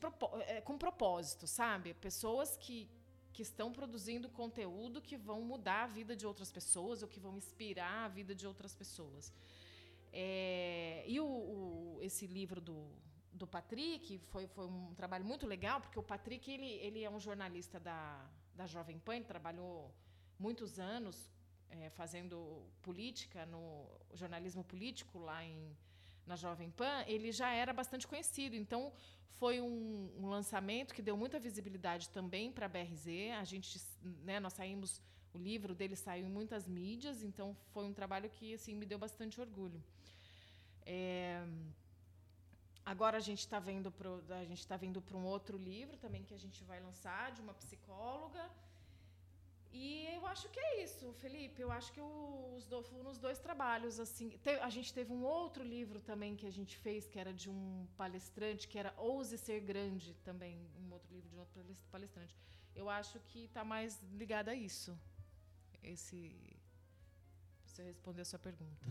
é, 0.46 0.60
com 0.60 0.76
propósito, 0.76 1.46
sabe? 1.46 1.94
Pessoas 1.94 2.56
que, 2.58 2.86
que 3.32 3.40
estão 3.40 3.72
produzindo 3.72 4.28
conteúdo 4.28 5.00
que 5.00 5.16
vão 5.16 5.40
mudar 5.40 5.84
a 5.84 5.86
vida 5.86 6.14
de 6.14 6.26
outras 6.26 6.52
pessoas 6.52 7.02
ou 7.02 7.08
que 7.08 7.18
vão 7.18 7.38
inspirar 7.38 8.04
a 8.04 8.08
vida 8.08 8.34
de 8.34 8.46
outras 8.46 8.74
pessoas. 8.74 9.32
É, 10.12 11.04
e 11.06 11.18
o, 11.18 11.26
o, 11.26 11.98
esse 12.02 12.26
livro 12.26 12.60
do, 12.60 12.86
do 13.38 13.46
Patrick 13.46 14.18
foi, 14.30 14.46
foi 14.46 14.66
um 14.66 14.94
trabalho 14.94 15.24
muito 15.24 15.46
legal, 15.46 15.80
porque 15.80 15.98
o 15.98 16.02
Patrick 16.02 16.50
ele, 16.50 16.70
ele 16.86 17.02
é 17.02 17.10
um 17.10 17.20
jornalista 17.20 17.78
da, 17.80 18.28
da 18.54 18.66
Jovem 18.66 18.98
Pan, 18.98 19.22
trabalhou 19.22 19.94
muitos 20.38 20.78
anos 20.78 21.16
é, 21.70 21.88
fazendo 21.90 22.36
política, 22.82 23.46
no 23.46 23.86
jornalismo 24.14 24.64
político 24.64 25.18
lá 25.18 25.44
em, 25.44 25.76
na 26.26 26.36
Jovem 26.36 26.70
Pan, 26.70 27.04
ele 27.06 27.30
já 27.32 27.52
era 27.52 27.72
bastante 27.72 28.06
conhecido. 28.06 28.54
Então, 28.56 28.92
foi 29.38 29.60
um, 29.60 30.10
um 30.18 30.28
lançamento 30.28 30.94
que 30.94 31.02
deu 31.02 31.16
muita 31.16 31.38
visibilidade 31.38 32.08
também 32.10 32.50
para 32.50 32.66
a 32.66 32.68
BRZ. 32.68 33.06
A 33.38 33.44
gente, 33.44 33.80
né, 34.24 34.40
nós 34.40 34.52
saímos, 34.52 35.00
o 35.32 35.38
livro 35.38 35.74
dele 35.74 35.94
saiu 35.94 36.26
em 36.26 36.30
muitas 36.30 36.66
mídias, 36.66 37.22
então 37.22 37.56
foi 37.72 37.84
um 37.84 37.92
trabalho 37.92 38.28
que 38.28 38.54
assim 38.54 38.74
me 38.74 38.84
deu 38.84 38.98
bastante 38.98 39.40
orgulho. 39.40 39.82
É, 40.84 41.46
agora 42.92 43.16
a 43.22 43.24
gente 43.28 43.42
está 43.46 43.58
vendo 43.70 43.90
pro, 43.98 44.12
a 44.42 44.44
gente 44.50 44.62
está 44.66 44.76
vendo 44.84 45.00
para 45.06 45.16
um 45.16 45.26
outro 45.34 45.56
livro 45.70 45.96
também 46.04 46.22
que 46.28 46.34
a 46.38 46.42
gente 46.44 46.60
vai 46.70 46.80
lançar 46.88 47.24
de 47.32 47.40
uma 47.44 47.54
psicóloga 47.62 48.44
e 49.72 50.06
eu 50.14 50.26
acho 50.26 50.48
que 50.48 50.58
é 50.58 50.82
isso, 50.82 51.12
Felipe. 51.14 51.60
Eu 51.60 51.70
acho 51.70 51.92
que 51.92 52.00
os 52.00 52.66
nos 53.04 53.18
dois 53.18 53.38
trabalhos, 53.38 54.00
assim. 54.00 54.30
Te, 54.30 54.50
a 54.50 54.70
gente 54.70 54.92
teve 54.92 55.12
um 55.12 55.22
outro 55.24 55.62
livro 55.62 56.00
também 56.00 56.34
que 56.34 56.46
a 56.46 56.50
gente 56.50 56.76
fez, 56.76 57.06
que 57.06 57.18
era 57.18 57.32
de 57.32 57.50
um 57.50 57.86
palestrante, 57.96 58.66
que 58.66 58.78
era 58.78 58.94
Ouse 58.96 59.36
Ser 59.36 59.60
Grande, 59.60 60.14
também. 60.24 60.58
Um 60.80 60.92
outro 60.92 61.12
livro 61.14 61.28
de 61.28 61.36
um 61.36 61.40
outro 61.40 61.62
palestrante. 61.90 62.36
Eu 62.74 62.88
acho 62.88 63.20
que 63.20 63.44
está 63.44 63.64
mais 63.64 64.00
ligado 64.12 64.48
a 64.48 64.54
isso. 64.54 64.98
Esse. 65.82 66.57
Você 67.78 67.84
responder 67.84 68.22
a 68.22 68.24
sua 68.24 68.40
pergunta. 68.40 68.86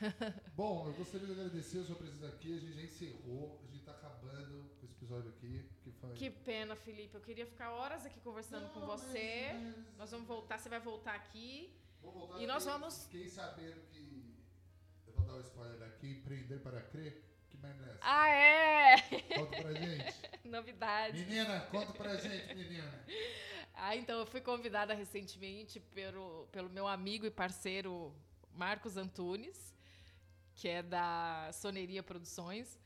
Bom, 0.56 0.86
eu 0.86 0.94
gostaria 0.94 1.26
de 1.26 1.32
agradecer 1.32 1.80
a 1.80 1.84
sua 1.84 1.96
presença 1.96 2.26
aqui. 2.26 2.56
A 2.56 2.58
gente 2.58 2.72
já 2.72 2.82
encerrou, 2.84 3.60
a 3.62 3.66
gente 3.66 3.80
está 3.80 3.92
acabando 3.92 4.64
com 4.78 4.86
esse 4.86 4.94
episódio 4.94 5.28
aqui. 5.28 5.68
Que, 5.84 5.92
foi... 5.92 6.14
que 6.14 6.30
pena, 6.30 6.74
Felipe. 6.74 7.14
Eu 7.14 7.20
queria 7.20 7.44
ficar 7.44 7.70
horas 7.72 8.06
aqui 8.06 8.18
conversando 8.20 8.62
Não, 8.62 8.70
com 8.70 8.86
você. 8.86 9.50
Mas, 9.52 9.76
mas... 9.76 9.98
Nós 9.98 10.10
vamos 10.10 10.26
voltar, 10.26 10.56
você 10.56 10.70
vai 10.70 10.80
voltar 10.80 11.16
aqui. 11.16 11.70
Vou 12.00 12.12
voltar 12.12 12.40
e 12.40 12.46
nós 12.46 12.64
vamos. 12.64 13.06
Quem 13.08 13.28
sabendo 13.28 13.78
que. 13.90 14.34
Eu 15.06 15.12
vou 15.12 15.26
dar 15.26 15.34
um 15.34 15.40
spoiler 15.40 15.82
aqui: 15.82 16.10
empreender 16.10 16.60
para 16.60 16.80
crer. 16.80 17.22
Que 17.50 17.58
merda 17.58 17.84
é 17.84 17.90
essa? 17.90 17.98
Ah, 18.00 18.28
é? 18.30 18.96
Conta 19.36 19.62
pra 19.62 19.74
gente. 19.74 20.14
Novidade. 20.48 21.24
Menina, 21.26 21.60
conta 21.66 21.92
pra 21.92 22.16
gente, 22.16 22.54
menina. 22.54 23.04
Ah, 23.74 23.94
então 23.94 24.18
eu 24.18 24.24
fui 24.24 24.40
convidada 24.40 24.94
recentemente 24.94 25.78
pelo, 25.78 26.48
pelo 26.50 26.70
meu 26.70 26.88
amigo 26.88 27.26
e 27.26 27.30
parceiro 27.30 28.14
Marcos 28.54 28.96
Antunes 28.96 29.70
que 30.60 30.68
é 30.68 30.82
da 30.82 31.50
Soneria 31.54 32.02
Produções. 32.02 32.78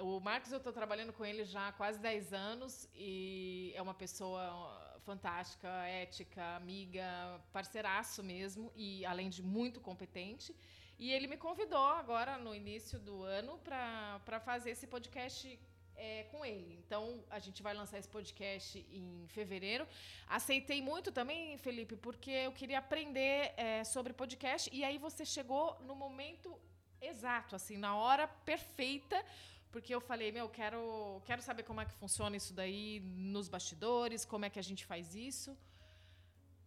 O 0.00 0.20
Marcos, 0.20 0.52
eu 0.52 0.58
estou 0.58 0.72
trabalhando 0.72 1.12
com 1.12 1.24
ele 1.24 1.44
já 1.44 1.66
há 1.66 1.72
quase 1.72 1.98
10 1.98 2.32
anos 2.32 2.88
e 2.94 3.72
é 3.74 3.82
uma 3.82 3.92
pessoa 3.92 5.00
fantástica, 5.04 5.68
ética, 5.88 6.54
amiga, 6.54 7.04
parceiraço 7.52 8.22
mesmo 8.22 8.70
e 8.76 9.04
além 9.04 9.28
de 9.28 9.42
muito 9.42 9.80
competente. 9.80 10.54
E 10.96 11.10
ele 11.10 11.26
me 11.26 11.36
convidou 11.36 11.86
agora 11.86 12.38
no 12.38 12.54
início 12.54 13.00
do 13.00 13.24
ano 13.24 13.58
para 13.58 14.38
fazer 14.38 14.70
esse 14.70 14.86
podcast 14.86 15.58
é, 15.98 16.24
com 16.30 16.44
ele. 16.44 16.74
Então, 16.86 17.22
a 17.28 17.38
gente 17.38 17.62
vai 17.62 17.74
lançar 17.74 17.98
esse 17.98 18.08
podcast 18.08 18.78
em 18.90 19.26
fevereiro. 19.28 19.86
Aceitei 20.26 20.80
muito 20.80 21.10
também, 21.12 21.58
Felipe, 21.58 21.96
porque 21.96 22.30
eu 22.30 22.52
queria 22.52 22.78
aprender 22.78 23.52
é, 23.56 23.84
sobre 23.84 24.12
podcast. 24.12 24.70
E 24.72 24.84
aí 24.84 24.96
você 24.96 25.24
chegou 25.26 25.76
no 25.80 25.94
momento 25.94 26.58
exato, 27.00 27.54
assim, 27.54 27.76
na 27.76 27.94
hora 27.96 28.26
perfeita, 28.26 29.22
porque 29.70 29.94
eu 29.94 30.00
falei, 30.00 30.32
meu, 30.32 30.48
quero, 30.48 31.20
quero 31.24 31.42
saber 31.42 31.62
como 31.64 31.80
é 31.80 31.84
que 31.84 31.92
funciona 31.92 32.36
isso 32.36 32.54
daí 32.54 33.00
nos 33.00 33.48
bastidores, 33.48 34.24
como 34.24 34.44
é 34.44 34.50
que 34.50 34.58
a 34.58 34.62
gente 34.62 34.86
faz 34.86 35.14
isso. 35.14 35.56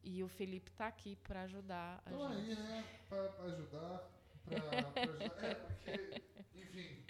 E 0.03 0.23
o 0.23 0.27
Felipe 0.27 0.71
está 0.71 0.87
aqui 0.87 1.15
para 1.15 1.43
ajudar 1.43 2.01
a 2.05 2.09
Tô 2.09 2.27
gente. 2.33 2.51
aí, 2.51 2.55
né? 2.55 2.85
Para 3.07 3.43
ajudar. 3.45 4.09
Pra 4.45 5.03
ajudar. 5.03 5.45
É, 5.45 5.55
porque, 5.55 6.21
enfim, 6.55 7.03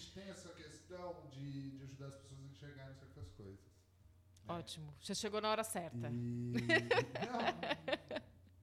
gente 0.00 0.12
tem 0.12 0.30
essa 0.30 0.48
questão 0.50 1.28
de, 1.30 1.70
de 1.76 1.82
ajudar 1.82 2.06
as 2.06 2.16
pessoas 2.16 2.40
a 2.40 2.46
enxergarem 2.46 2.94
certas 2.94 3.28
coisas. 3.32 3.60
Né? 3.60 4.54
Ótimo. 4.54 4.94
Você 4.98 5.14
chegou 5.14 5.40
na 5.42 5.50
hora 5.50 5.62
certa. 5.62 6.08
E... 6.08 6.52
Não, 7.28 7.40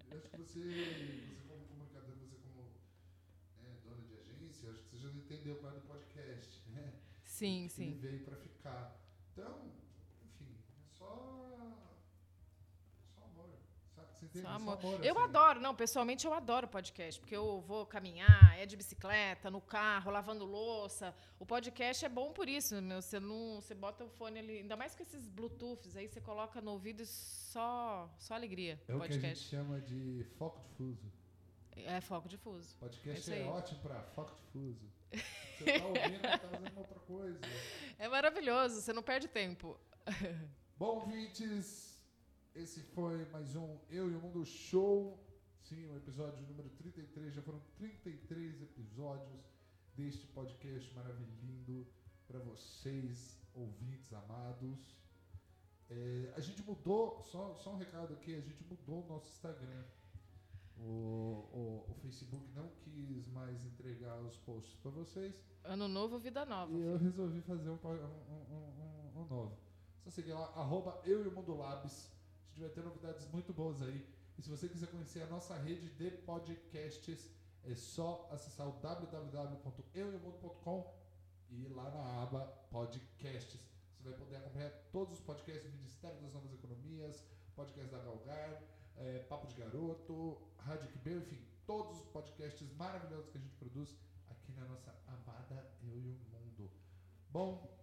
eu 0.10 0.18
acho 0.18 0.30
que 0.30 0.38
você, 0.38 0.60
você 4.92 5.18
entendeu 5.18 5.58
qual 5.58 5.72
é 5.74 5.76
do 5.76 5.82
podcast, 5.82 6.64
né? 6.70 6.94
Sim, 7.24 7.62
Ele 7.62 7.70
sim. 7.70 7.98
veio 8.00 8.26
para 8.26 8.38
ficar. 8.38 9.00
Então, 9.32 9.72
enfim, 10.26 10.58
é 10.80 10.88
só. 10.98 11.06
Só 13.14 13.24
amor. 13.26 13.60
Sabe? 13.96 14.08
Você 14.14 14.26
entende? 14.26 14.27
Só 14.42 14.48
amor. 14.50 14.80
Só 14.82 14.88
eu 15.04 15.18
assim. 15.18 15.24
adoro, 15.24 15.60
não, 15.60 15.76
pessoalmente 15.76 16.26
eu 16.26 16.34
adoro 16.34 16.68
podcast, 16.68 17.20
porque 17.20 17.36
eu 17.36 17.62
vou 17.62 17.86
caminhar, 17.86 18.58
é 18.58 18.66
de 18.66 18.76
bicicleta, 18.76 19.50
no 19.50 19.62
carro, 19.62 20.12
lavando 20.12 20.46
louça. 20.46 21.14
O 21.40 21.46
podcast 21.46 22.06
é 22.06 22.10
bom 22.10 22.32
por 22.32 22.48
isso, 22.48 22.82
meu. 22.82 23.02
Você 23.02 23.20
não. 23.20 23.62
Você 23.62 23.74
bota 23.74 24.04
o 24.06 24.10
fone 24.10 24.40
ali, 24.40 24.58
ainda 24.60 24.76
mais 24.76 24.96
com 24.96 25.04
esses 25.04 25.28
Bluetooths, 25.28 25.96
aí 25.96 26.08
você 26.08 26.22
coloca 26.22 26.62
no 26.62 26.72
ouvido 26.72 27.02
e 27.02 27.06
só, 27.06 28.10
só 28.18 28.34
alegria. 28.34 28.82
É 28.88 28.94
podcast. 28.94 29.18
o 29.18 29.20
que 29.20 29.26
a 29.26 29.30
gente 29.30 29.50
chama 29.50 29.82
de 29.82 30.26
foco 30.38 30.62
difuso. 30.62 31.12
É 31.76 32.02
foco 32.02 32.28
difuso. 32.28 32.76
Podcast 32.80 33.32
é, 33.32 33.42
é 33.42 33.46
ótimo 33.46 33.80
para 33.82 34.02
foco 34.04 34.36
difuso. 34.36 34.98
Você 35.58 35.80
tá 35.80 35.86
ouvindo, 35.86 36.22
tá 36.22 36.38
fazendo 36.38 36.78
outra 36.78 37.00
coisa. 37.00 37.40
É 37.98 38.08
maravilhoso, 38.08 38.82
você 38.82 38.94
não 38.94 39.02
perde 39.02 39.28
tempo. 39.28 39.80
Bom, 40.78 41.00
ouvintes, 41.00 41.87
Esse 42.58 42.82
foi 42.82 43.24
mais 43.26 43.56
um 43.56 43.78
Eu 43.88 44.12
e 44.12 44.16
o 44.16 44.20
Mundo 44.20 44.44
Show. 44.44 45.24
Sim, 45.62 45.86
o 45.92 45.96
episódio 45.96 46.44
número 46.48 46.68
33. 46.72 47.36
Já 47.36 47.42
foram 47.44 47.62
33 47.78 48.64
episódios 48.64 49.46
deste 49.96 50.26
podcast 50.26 50.92
maravilhoso 50.96 51.86
para 52.28 52.40
vocês, 52.40 53.40
ouvintes 53.54 54.12
amados. 54.12 54.98
É, 55.88 56.34
a 56.36 56.40
gente 56.40 56.64
mudou, 56.64 57.22
só, 57.22 57.56
só 57.58 57.76
um 57.76 57.78
recado 57.78 58.16
aqui, 58.16 58.34
a 58.34 58.42
gente 58.42 58.64
mudou 58.64 59.04
o 59.04 59.08
nosso 59.08 59.30
Instagram. 59.30 59.84
O, 60.80 60.82
o, 60.82 61.86
o 61.92 61.94
Facebook 62.02 62.44
não 62.56 62.72
quis 62.82 63.28
mais 63.28 63.64
entregar 63.66 64.20
os 64.22 64.36
posts 64.38 64.74
para 64.78 64.90
vocês. 64.90 65.36
Ano 65.64 65.88
novo, 65.88 66.18
vida 66.18 66.44
nova. 66.44 66.74
E 66.74 66.82
eu 66.82 66.98
resolvi 66.98 67.40
fazer 67.42 67.70
um, 67.70 67.76
um, 67.76 68.56
um, 68.56 69.22
um 69.22 69.26
novo. 69.26 69.56
Só 70.04 70.10
seguir 70.10 70.34
lá, 70.34 70.48
arroba 70.56 71.00
eu 71.06 71.24
e 71.24 71.28
o 71.28 71.32
Mundo 71.32 71.56
Labs. 71.56 72.17
Gente 72.58 72.66
vai 72.66 72.74
ter 72.74 72.84
novidades 72.84 73.28
muito 73.28 73.54
boas 73.54 73.80
aí. 73.84 74.04
E 74.36 74.42
se 74.42 74.50
você 74.50 74.68
quiser 74.68 74.88
conhecer 74.88 75.22
a 75.22 75.28
nossa 75.28 75.56
rede 75.58 75.90
de 75.90 76.10
podcasts, 76.10 77.30
é 77.64 77.76
só 77.76 78.28
acessar 78.32 78.68
o 78.68 78.72
www.euemundo.com 78.80 80.92
e 81.52 81.66
ir 81.66 81.68
lá 81.68 81.88
na 81.92 82.24
aba 82.24 82.48
podcasts. 82.72 83.62
Você 83.96 84.10
vai 84.10 84.18
poder 84.18 84.38
acompanhar 84.38 84.72
todos 84.92 85.14
os 85.14 85.20
podcasts 85.20 85.72
do 85.72 85.78
Ministério 85.78 86.20
das 86.20 86.34
Novas 86.34 86.52
Economias, 86.52 87.24
podcast 87.56 87.92
da 87.92 88.00
Galgar, 88.00 88.64
é, 88.96 89.20
Papo 89.30 89.46
de 89.46 89.54
Garoto, 89.54 90.42
Rádio 90.58 90.90
Quibeu, 90.90 91.20
enfim, 91.20 91.46
todos 91.68 92.00
os 92.00 92.08
podcasts 92.08 92.68
maravilhosos 92.76 93.30
que 93.30 93.38
a 93.38 93.42
gente 93.42 93.56
produz 93.58 93.96
aqui 94.32 94.52
na 94.54 94.66
nossa 94.66 94.96
amada 95.06 95.64
Eu 95.84 95.96
e 95.96 96.10
o 96.10 96.18
Mundo. 96.32 96.72
Bom, 97.30 97.78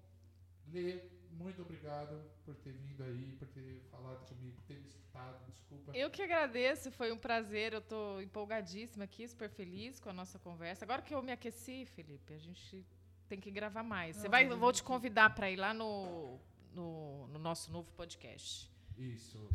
Lê, 0.66 1.13
muito 1.44 1.60
obrigado 1.60 2.18
por 2.44 2.54
ter 2.56 2.72
vindo 2.72 3.04
aí, 3.04 3.36
por 3.38 3.46
ter 3.48 3.82
falado 3.90 4.26
comigo, 4.26 4.56
por 4.56 4.64
ter 4.64 4.78
me 4.80 4.88
escutado, 4.88 5.44
desculpa. 5.50 5.92
Eu 5.94 6.10
que 6.10 6.22
agradeço, 6.22 6.90
foi 6.90 7.12
um 7.12 7.18
prazer, 7.18 7.74
eu 7.74 7.80
estou 7.80 8.22
empolgadíssima 8.22 9.04
aqui, 9.04 9.28
super 9.28 9.50
feliz 9.50 10.00
com 10.00 10.08
a 10.08 10.12
nossa 10.12 10.38
conversa. 10.38 10.84
Agora 10.86 11.02
que 11.02 11.14
eu 11.14 11.22
me 11.22 11.32
aqueci, 11.32 11.84
Felipe, 11.84 12.32
a 12.32 12.38
gente 12.38 12.84
tem 13.28 13.38
que 13.38 13.50
gravar 13.50 13.82
mais. 13.82 14.16
Você 14.16 14.24
Não, 14.24 14.30
vai, 14.30 14.44
mas 14.44 14.54
a 14.54 14.56
vou 14.56 14.72
te 14.72 14.82
convidar 14.82 15.34
para 15.34 15.50
ir 15.50 15.56
lá 15.56 15.74
no, 15.74 16.40
no, 16.72 17.28
no 17.28 17.38
nosso 17.38 17.70
novo 17.70 17.92
podcast. 17.92 18.70
Isso, 18.96 19.46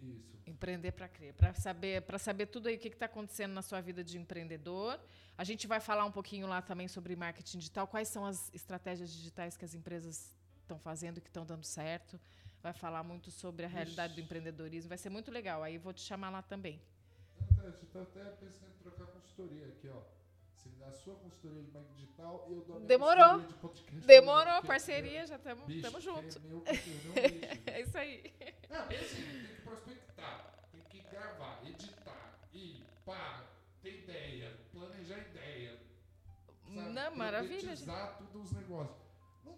isso. 0.00 0.38
Empreender 0.46 0.92
para 0.92 1.08
crer, 1.08 1.34
para 1.34 1.52
saber, 1.52 2.02
para 2.02 2.18
saber 2.18 2.46
tudo 2.46 2.68
aí 2.68 2.76
o 2.76 2.78
que 2.78 2.88
está 2.88 3.06
acontecendo 3.06 3.52
na 3.52 3.62
sua 3.62 3.80
vida 3.80 4.04
de 4.04 4.16
empreendedor. 4.16 5.00
A 5.36 5.42
gente 5.42 5.66
vai 5.66 5.80
falar 5.80 6.04
um 6.04 6.12
pouquinho 6.12 6.46
lá 6.46 6.62
também 6.62 6.86
sobre 6.86 7.16
marketing 7.16 7.58
digital, 7.58 7.88
quais 7.88 8.08
são 8.08 8.24
as 8.24 8.52
estratégias 8.54 9.12
digitais 9.12 9.56
que 9.56 9.64
as 9.64 9.74
empresas 9.74 10.37
estão 10.68 10.78
fazendo 10.78 11.20
que 11.20 11.28
estão 11.28 11.46
dando 11.46 11.64
certo. 11.64 12.20
Vai 12.62 12.72
falar 12.74 13.02
muito 13.02 13.30
sobre 13.30 13.64
a 13.64 13.68
realidade 13.68 14.12
do 14.14 14.18
Ixi. 14.18 14.26
empreendedorismo, 14.26 14.88
vai 14.88 14.98
ser 14.98 15.08
muito 15.10 15.30
legal. 15.30 15.62
Aí 15.62 15.78
vou 15.78 15.92
te 15.92 16.02
chamar 16.02 16.28
lá 16.30 16.42
também. 16.42 16.80
Eu 17.62 17.70
estou 17.70 18.02
até 18.02 18.24
pensando 18.24 18.70
em 18.74 18.82
trocar 18.82 19.06
consultoria 19.06 19.66
aqui, 19.68 19.88
ó. 19.88 20.02
Você 20.56 20.68
me 20.68 20.76
dá 20.76 20.88
a 20.88 20.92
sua 20.92 21.14
consultoria 21.14 21.62
de 21.62 21.70
marketing 21.70 21.94
digital 21.94 22.46
e 22.48 22.52
eu 22.52 22.60
dou 22.62 22.76
a 22.76 22.78
minha 22.80 22.88
Demorou. 22.88 23.24
consultoria 23.24 23.48
de 23.48 23.54
podcast. 23.60 24.06
Demorou, 24.06 24.54
Porque 24.54 24.66
parceria, 24.66 25.26
já 25.26 25.36
estamos 25.36 26.02
juntos. 26.02 26.36
É 26.36 26.40
meu 26.40 26.62
é 26.66 26.72
bicho. 26.72 27.62
É 27.66 27.80
isso 27.80 27.96
aí. 27.98 28.34
Não, 28.68 28.80
assim, 28.80 29.22
tem 29.22 29.54
que 29.54 29.62
prospectar, 29.62 30.54
tem 30.72 30.82
que 30.82 31.00
gravar, 31.10 31.60
editar, 31.64 32.38
e 32.52 32.84
pá, 33.06 33.44
ter 33.80 34.00
ideia, 34.02 34.58
planejar 34.72 35.18
ideia. 35.18 35.78
sabe? 36.74 36.90
Não, 36.90 37.16
maravilha, 37.16 37.76
gente. 37.76 37.88
Tudo 38.18 38.42
os 38.42 38.52
negócios. 38.52 39.07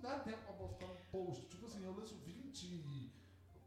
Não 0.03 0.11
dá 0.11 0.18
tempo 0.20 0.42
pra 0.44 0.53
postar 0.55 0.86
um 0.86 0.96
post. 1.12 1.46
Tipo 1.46 1.66
assim, 1.66 1.84
eu 1.84 1.94
lanço 1.94 2.14
20. 2.24 3.12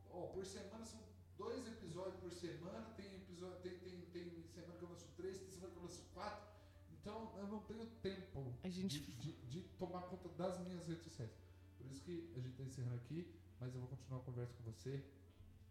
Ó, 0.10 0.28
por 0.28 0.46
semana 0.46 0.84
são 0.86 1.00
dois 1.38 1.66
episódios 1.68 2.16
por 2.20 2.32
semana. 2.32 2.82
Tem, 2.98 3.06
episódio, 3.16 3.60
tem, 3.62 3.78
tem, 3.80 4.02
tem 4.12 4.44
semana 4.48 4.76
que 4.78 4.84
eu 4.84 4.90
lanço 4.90 5.08
três, 5.16 5.38
tem 5.38 5.50
semana 5.52 5.72
que 5.72 5.78
eu 5.78 5.84
lanço 5.84 6.02
quatro. 6.14 6.44
Então 6.92 7.34
eu 7.38 7.48
não 7.48 7.60
tenho 7.64 7.86
tempo 8.02 8.54
A 8.64 8.70
gente- 8.70 9.00
de, 9.00 9.12
de- 9.14 9.42
de 9.48 9.62
tomar 9.78 10.02
conta 10.04 10.30
das 10.30 10.60
minhas 10.60 10.88
redes 10.88 11.04
sociais. 11.04 11.32
Por 11.78 11.86
isso 11.88 12.02
que 12.02 12.32
a 12.36 12.40
gente 12.40 12.56
tá 12.56 12.64
encerrando 12.64 12.96
aqui, 12.96 13.28
mas 13.60 13.74
eu 13.74 13.80
vou 13.82 13.90
continuar 13.90 14.20
a 14.22 14.24
conversa 14.24 14.54
com 14.54 14.64
você 14.64 15.04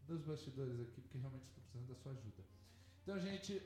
dos 0.06 0.20
bastidores 0.22 0.78
aqui, 0.80 1.00
porque 1.00 1.18
realmente 1.18 1.44
estou 1.46 1.62
precisando 1.62 1.88
da 1.88 1.94
sua 1.94 2.12
ajuda. 2.12 2.44
Então, 3.02 3.18
gente, 3.18 3.60